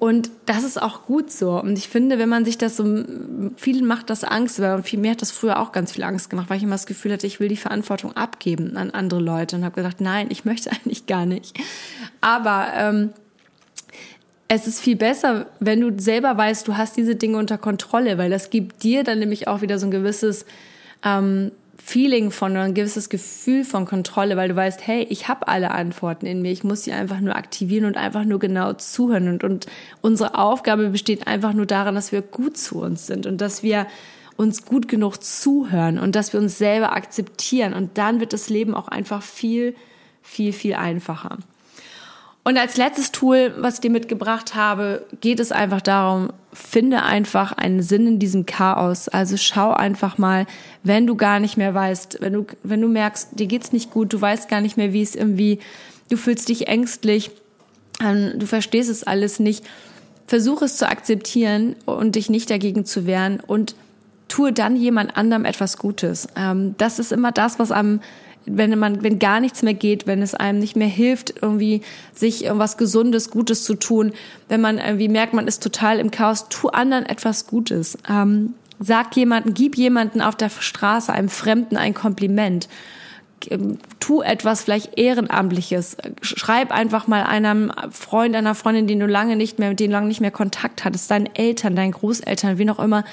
Und 0.00 0.30
das 0.46 0.64
ist 0.64 0.80
auch 0.80 1.04
gut 1.04 1.30
so. 1.30 1.60
Und 1.60 1.76
ich 1.76 1.90
finde, 1.90 2.18
wenn 2.18 2.30
man 2.30 2.46
sich 2.46 2.56
das 2.56 2.78
so, 2.78 3.04
vielen 3.56 3.86
macht 3.86 4.08
das 4.08 4.24
Angst, 4.24 4.58
weil 4.58 4.82
viel 4.82 4.98
mir 4.98 5.10
hat 5.10 5.20
das 5.20 5.30
früher 5.30 5.60
auch 5.60 5.72
ganz 5.72 5.92
viel 5.92 6.04
Angst 6.04 6.30
gemacht, 6.30 6.48
weil 6.48 6.56
ich 6.56 6.62
immer 6.62 6.74
das 6.74 6.86
Gefühl 6.86 7.12
hatte, 7.12 7.26
ich 7.26 7.38
will 7.38 7.48
die 7.48 7.56
Verantwortung 7.58 8.16
abgeben 8.16 8.78
an 8.78 8.90
andere 8.92 9.20
Leute 9.20 9.56
und 9.56 9.64
habe 9.64 9.74
gesagt, 9.74 10.00
nein, 10.00 10.28
ich 10.30 10.46
möchte 10.46 10.70
eigentlich 10.72 11.04
gar 11.04 11.26
nicht. 11.26 11.54
Aber 12.22 12.68
ähm, 12.74 13.12
es 14.48 14.66
ist 14.66 14.80
viel 14.80 14.96
besser, 14.96 15.46
wenn 15.60 15.82
du 15.82 16.02
selber 16.02 16.34
weißt, 16.34 16.66
du 16.66 16.78
hast 16.78 16.96
diese 16.96 17.14
Dinge 17.14 17.36
unter 17.36 17.58
Kontrolle, 17.58 18.16
weil 18.16 18.30
das 18.30 18.48
gibt 18.48 18.82
dir 18.82 19.04
dann 19.04 19.18
nämlich 19.18 19.48
auch 19.48 19.60
wieder 19.60 19.78
so 19.78 19.86
ein 19.86 19.90
gewisses 19.90 20.46
ähm, 21.04 21.52
Feeling 21.82 22.30
von 22.30 22.56
ein 22.56 22.74
gewisses 22.74 23.08
Gefühl 23.08 23.64
von 23.64 23.86
Kontrolle, 23.86 24.36
weil 24.36 24.50
du 24.50 24.56
weißt, 24.56 24.86
hey, 24.86 25.06
ich 25.08 25.28
habe 25.28 25.48
alle 25.48 25.70
Antworten 25.70 26.26
in 26.26 26.42
mir, 26.42 26.52
ich 26.52 26.62
muss 26.62 26.84
sie 26.84 26.92
einfach 26.92 27.20
nur 27.20 27.34
aktivieren 27.34 27.86
und 27.86 27.96
einfach 27.96 28.24
nur 28.24 28.38
genau 28.38 28.74
zuhören. 28.74 29.28
Und, 29.28 29.44
und 29.44 29.66
unsere 30.00 30.36
Aufgabe 30.36 30.90
besteht 30.90 31.26
einfach 31.26 31.52
nur 31.52 31.66
darin, 31.66 31.94
dass 31.94 32.12
wir 32.12 32.22
gut 32.22 32.56
zu 32.56 32.80
uns 32.80 33.06
sind 33.06 33.26
und 33.26 33.40
dass 33.40 33.62
wir 33.62 33.86
uns 34.36 34.64
gut 34.64 34.88
genug 34.88 35.22
zuhören 35.22 35.98
und 35.98 36.14
dass 36.14 36.32
wir 36.32 36.40
uns 36.40 36.58
selber 36.58 36.92
akzeptieren. 36.92 37.74
Und 37.74 37.98
dann 37.98 38.20
wird 38.20 38.32
das 38.32 38.48
Leben 38.48 38.74
auch 38.74 38.88
einfach 38.88 39.22
viel, 39.22 39.74
viel, 40.22 40.52
viel 40.52 40.74
einfacher. 40.74 41.38
Und 42.42 42.56
als 42.56 42.76
letztes 42.76 43.12
Tool, 43.12 43.54
was 43.58 43.74
ich 43.74 43.80
dir 43.80 43.90
mitgebracht 43.90 44.54
habe, 44.54 45.06
geht 45.20 45.40
es 45.40 45.52
einfach 45.52 45.82
darum, 45.82 46.30
finde 46.52 47.02
einfach 47.02 47.52
einen 47.52 47.82
Sinn 47.82 48.06
in 48.06 48.18
diesem 48.18 48.46
Chaos. 48.46 49.08
Also 49.08 49.36
schau 49.36 49.72
einfach 49.72 50.16
mal, 50.16 50.46
wenn 50.82 51.06
du 51.06 51.16
gar 51.16 51.38
nicht 51.38 51.58
mehr 51.58 51.74
weißt, 51.74 52.18
wenn 52.20 52.32
du, 52.32 52.46
wenn 52.62 52.80
du 52.80 52.88
merkst, 52.88 53.38
dir 53.38 53.46
geht's 53.46 53.72
nicht 53.72 53.90
gut, 53.90 54.12
du 54.12 54.20
weißt 54.20 54.48
gar 54.48 54.62
nicht 54.62 54.76
mehr, 54.76 54.92
wie 54.92 55.02
es 55.02 55.14
irgendwie, 55.14 55.58
du 56.08 56.16
fühlst 56.16 56.48
dich 56.48 56.66
ängstlich, 56.66 57.30
ähm, 58.02 58.32
du 58.36 58.46
verstehst 58.46 58.88
es 58.88 59.04
alles 59.04 59.38
nicht. 59.38 59.64
Versuch 60.26 60.62
es 60.62 60.76
zu 60.76 60.88
akzeptieren 60.88 61.76
und 61.84 62.14
dich 62.14 62.30
nicht 62.30 62.50
dagegen 62.50 62.86
zu 62.86 63.04
wehren 63.04 63.40
und 63.44 63.74
tue 64.28 64.52
dann 64.52 64.76
jemand 64.76 65.16
anderem 65.16 65.44
etwas 65.44 65.76
Gutes. 65.76 66.28
Ähm, 66.36 66.74
das 66.78 66.98
ist 66.98 67.12
immer 67.12 67.32
das, 67.32 67.58
was 67.58 67.70
am 67.70 68.00
wenn 68.46 68.78
man, 68.78 69.02
wenn 69.02 69.18
gar 69.18 69.40
nichts 69.40 69.62
mehr 69.62 69.74
geht, 69.74 70.06
wenn 70.06 70.22
es 70.22 70.34
einem 70.34 70.58
nicht 70.58 70.76
mehr 70.76 70.88
hilft, 70.88 71.34
irgendwie 71.42 71.82
sich 72.14 72.44
irgendwas 72.44 72.76
Gesundes, 72.76 73.30
Gutes 73.30 73.64
zu 73.64 73.74
tun, 73.74 74.12
wenn 74.48 74.60
man 74.60 74.78
irgendwie 74.78 75.08
merkt, 75.08 75.34
man 75.34 75.46
ist 75.46 75.62
total 75.62 75.98
im 75.98 76.10
Chaos, 76.10 76.48
tu 76.48 76.68
anderen 76.68 77.06
etwas 77.06 77.46
Gutes. 77.46 77.98
Ähm, 78.08 78.54
sag 78.78 79.14
jemanden, 79.16 79.54
gib 79.54 79.76
jemanden 79.76 80.20
auf 80.22 80.36
der 80.36 80.50
Straße, 80.50 81.12
einem 81.12 81.28
Fremden 81.28 81.76
ein 81.76 81.94
Kompliment. 81.94 82.68
Ähm, 83.48 83.78
tu 84.00 84.22
etwas 84.22 84.64
vielleicht 84.64 84.98
Ehrenamtliches. 84.98 85.96
Schreib 86.22 86.72
einfach 86.72 87.06
mal 87.06 87.24
einem 87.24 87.72
Freund, 87.90 88.34
einer 88.34 88.54
Freundin, 88.54 88.86
den 88.86 89.00
du 89.00 89.06
lange 89.06 89.36
nicht 89.36 89.58
mehr, 89.58 89.70
mit 89.70 89.80
denen 89.80 89.90
du 89.90 89.96
lange 89.96 90.08
nicht 90.08 90.20
mehr 90.20 90.30
Kontakt 90.30 90.84
hattest, 90.84 91.10
deinen 91.10 91.34
Eltern, 91.34 91.76
deinen 91.76 91.92
Großeltern, 91.92 92.58
wie 92.58 92.70
auch 92.70 92.78
immer, 92.78 93.04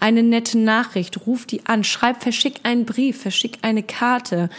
eine 0.00 0.22
nette 0.22 0.58
Nachricht. 0.58 1.26
Ruf 1.26 1.46
die 1.46 1.66
an. 1.66 1.84
Schreib, 1.84 2.22
verschick 2.22 2.60
einen 2.64 2.84
Brief, 2.84 3.20
verschick 3.20 3.58
eine 3.62 3.82
Karte. 3.82 4.50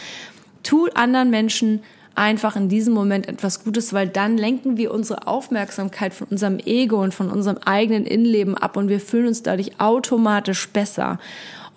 Tu 0.62 0.88
anderen 0.94 1.30
Menschen 1.30 1.80
einfach 2.18 2.56
in 2.56 2.68
diesem 2.68 2.92
Moment 2.92 3.28
etwas 3.28 3.64
Gutes, 3.64 3.92
weil 3.92 4.08
dann 4.08 4.36
lenken 4.36 4.76
wir 4.76 4.92
unsere 4.92 5.26
Aufmerksamkeit 5.26 6.12
von 6.12 6.26
unserem 6.28 6.58
Ego 6.58 7.00
und 7.00 7.14
von 7.14 7.30
unserem 7.30 7.58
eigenen 7.64 8.04
Innenleben 8.04 8.56
ab 8.56 8.76
und 8.76 8.88
wir 8.88 9.00
fühlen 9.00 9.28
uns 9.28 9.42
dadurch 9.42 9.80
automatisch 9.80 10.68
besser. 10.68 11.18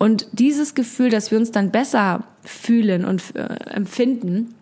Und 0.02 0.26
dieses 0.32 0.74
Gefühl, 0.74 1.10
dass 1.10 1.30
wir 1.30 1.38
uns 1.38 1.52
dann 1.52 1.70
besser 1.70 2.24
fühlen 2.42 3.04
und 3.04 3.22
äh, 3.36 3.44
empfinden, 3.70 4.52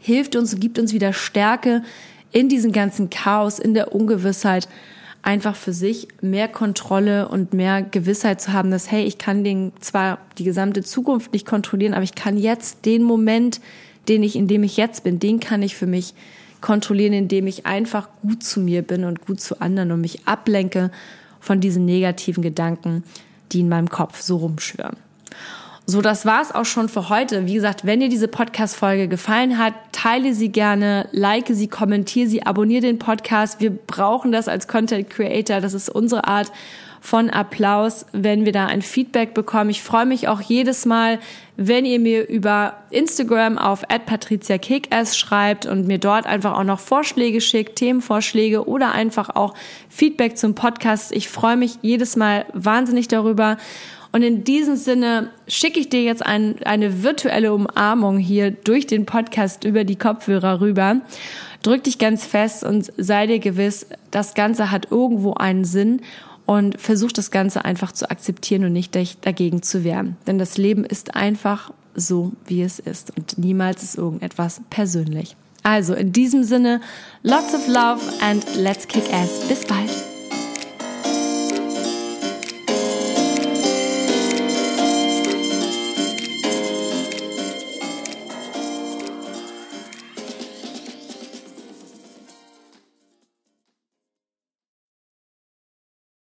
hilft 0.00 0.34
uns, 0.34 0.58
gibt 0.58 0.80
uns 0.80 0.92
wieder 0.92 1.12
Stärke 1.12 1.84
in 2.32 2.48
diesem 2.48 2.72
ganzen 2.72 3.08
Chaos, 3.08 3.60
in 3.60 3.74
der 3.74 3.94
Ungewissheit, 3.94 4.68
einfach 5.22 5.54
für 5.54 5.72
sich 5.72 6.08
mehr 6.20 6.48
Kontrolle 6.48 7.28
und 7.28 7.54
mehr 7.54 7.80
Gewissheit 7.80 8.40
zu 8.40 8.52
haben, 8.52 8.72
dass, 8.72 8.90
hey, 8.90 9.04
ich 9.04 9.18
kann 9.18 9.44
den 9.44 9.70
zwar 9.78 10.18
die 10.36 10.42
gesamte 10.42 10.82
Zukunft 10.82 11.32
nicht 11.32 11.46
kontrollieren, 11.46 11.94
aber 11.94 12.02
ich 12.02 12.16
kann 12.16 12.36
jetzt 12.36 12.86
den 12.86 13.04
Moment, 13.04 13.60
den 14.08 14.24
ich, 14.24 14.34
in 14.34 14.48
dem 14.48 14.64
ich 14.64 14.76
jetzt 14.76 15.04
bin, 15.04 15.20
den 15.20 15.38
kann 15.38 15.62
ich 15.62 15.76
für 15.76 15.86
mich 15.86 16.12
kontrollieren, 16.60 17.12
indem 17.12 17.46
ich 17.46 17.66
einfach 17.66 18.08
gut 18.20 18.42
zu 18.42 18.58
mir 18.58 18.82
bin 18.82 19.04
und 19.04 19.24
gut 19.24 19.40
zu 19.40 19.60
anderen 19.60 19.92
und 19.92 20.00
mich 20.00 20.26
ablenke 20.26 20.90
von 21.38 21.60
diesen 21.60 21.84
negativen 21.84 22.42
Gedanken, 22.42 23.04
die 23.52 23.60
in 23.60 23.68
meinem 23.68 23.88
Kopf 23.88 24.20
so 24.20 24.36
rumschwirren. 24.36 24.96
So, 25.88 26.02
das 26.02 26.26
war's 26.26 26.52
auch 26.52 26.64
schon 26.64 26.88
für 26.88 27.08
heute. 27.10 27.46
Wie 27.46 27.54
gesagt, 27.54 27.86
wenn 27.86 28.00
dir 28.00 28.08
diese 28.08 28.26
Podcast-Folge 28.26 29.06
gefallen 29.06 29.56
hat, 29.56 29.72
teile 29.92 30.34
sie 30.34 30.48
gerne, 30.48 31.08
like 31.12 31.46
sie, 31.48 31.68
kommentiere 31.68 32.28
sie, 32.28 32.42
abonniere 32.42 32.80
den 32.80 32.98
Podcast. 32.98 33.60
Wir 33.60 33.70
brauchen 33.70 34.32
das 34.32 34.48
als 34.48 34.66
Content 34.66 35.08
Creator. 35.08 35.60
Das 35.60 35.74
ist 35.74 35.88
unsere 35.88 36.26
Art 36.26 36.50
von 37.00 37.30
Applaus, 37.30 38.06
wenn 38.12 38.44
wir 38.44 38.52
da 38.52 38.66
ein 38.66 38.82
Feedback 38.82 39.34
bekommen. 39.34 39.70
Ich 39.70 39.82
freue 39.82 40.06
mich 40.06 40.28
auch 40.28 40.40
jedes 40.40 40.86
Mal, 40.86 41.18
wenn 41.56 41.84
ihr 41.84 41.98
mir 41.98 42.28
über 42.28 42.74
Instagram 42.90 43.58
auf 43.58 43.82
@patriziakickass 43.88 45.16
schreibt 45.16 45.66
und 45.66 45.86
mir 45.86 45.98
dort 45.98 46.26
einfach 46.26 46.58
auch 46.58 46.64
noch 46.64 46.80
Vorschläge 46.80 47.40
schickt, 47.40 47.76
Themenvorschläge 47.76 48.68
oder 48.68 48.92
einfach 48.92 49.30
auch 49.34 49.54
Feedback 49.88 50.36
zum 50.36 50.54
Podcast. 50.54 51.12
Ich 51.12 51.28
freue 51.28 51.56
mich 51.56 51.78
jedes 51.82 52.16
Mal 52.16 52.46
wahnsinnig 52.52 53.08
darüber. 53.08 53.56
Und 54.12 54.22
in 54.22 54.44
diesem 54.44 54.76
Sinne 54.76 55.30
schicke 55.46 55.78
ich 55.78 55.90
dir 55.90 56.02
jetzt 56.02 56.24
ein, 56.24 56.56
eine 56.64 57.02
virtuelle 57.02 57.52
Umarmung 57.52 58.16
hier 58.16 58.50
durch 58.50 58.86
den 58.86 59.04
Podcast 59.04 59.64
über 59.64 59.84
die 59.84 59.96
Kopfhörer 59.96 60.62
rüber. 60.62 61.02
Drück 61.62 61.84
dich 61.84 61.98
ganz 61.98 62.24
fest 62.24 62.64
und 62.64 62.90
sei 62.96 63.26
dir 63.26 63.40
gewiss, 63.40 63.86
das 64.10 64.34
Ganze 64.34 64.70
hat 64.70 64.90
irgendwo 64.90 65.34
einen 65.34 65.64
Sinn 65.64 66.00
und 66.46 66.80
versuch 66.80 67.12
das 67.12 67.30
Ganze 67.30 67.64
einfach 67.64 67.92
zu 67.92 68.10
akzeptieren 68.10 68.64
und 68.64 68.72
nicht 68.72 68.94
dagegen 68.94 69.62
zu 69.62 69.84
wehren. 69.84 70.16
Denn 70.26 70.38
das 70.38 70.56
Leben 70.56 70.84
ist 70.84 71.14
einfach 71.14 71.72
so, 71.94 72.32
wie 72.46 72.62
es 72.62 72.78
ist 72.78 73.16
und 73.16 73.38
niemals 73.38 73.82
ist 73.82 73.98
irgendetwas 73.98 74.60
persönlich. 74.70 75.36
Also 75.62 75.94
in 75.94 76.12
diesem 76.12 76.44
Sinne, 76.44 76.80
lots 77.22 77.52
of 77.52 77.66
love 77.66 78.00
and 78.20 78.44
let's 78.56 78.86
kick 78.86 79.12
ass. 79.12 79.48
Bis 79.48 79.64
bald. 79.66 80.15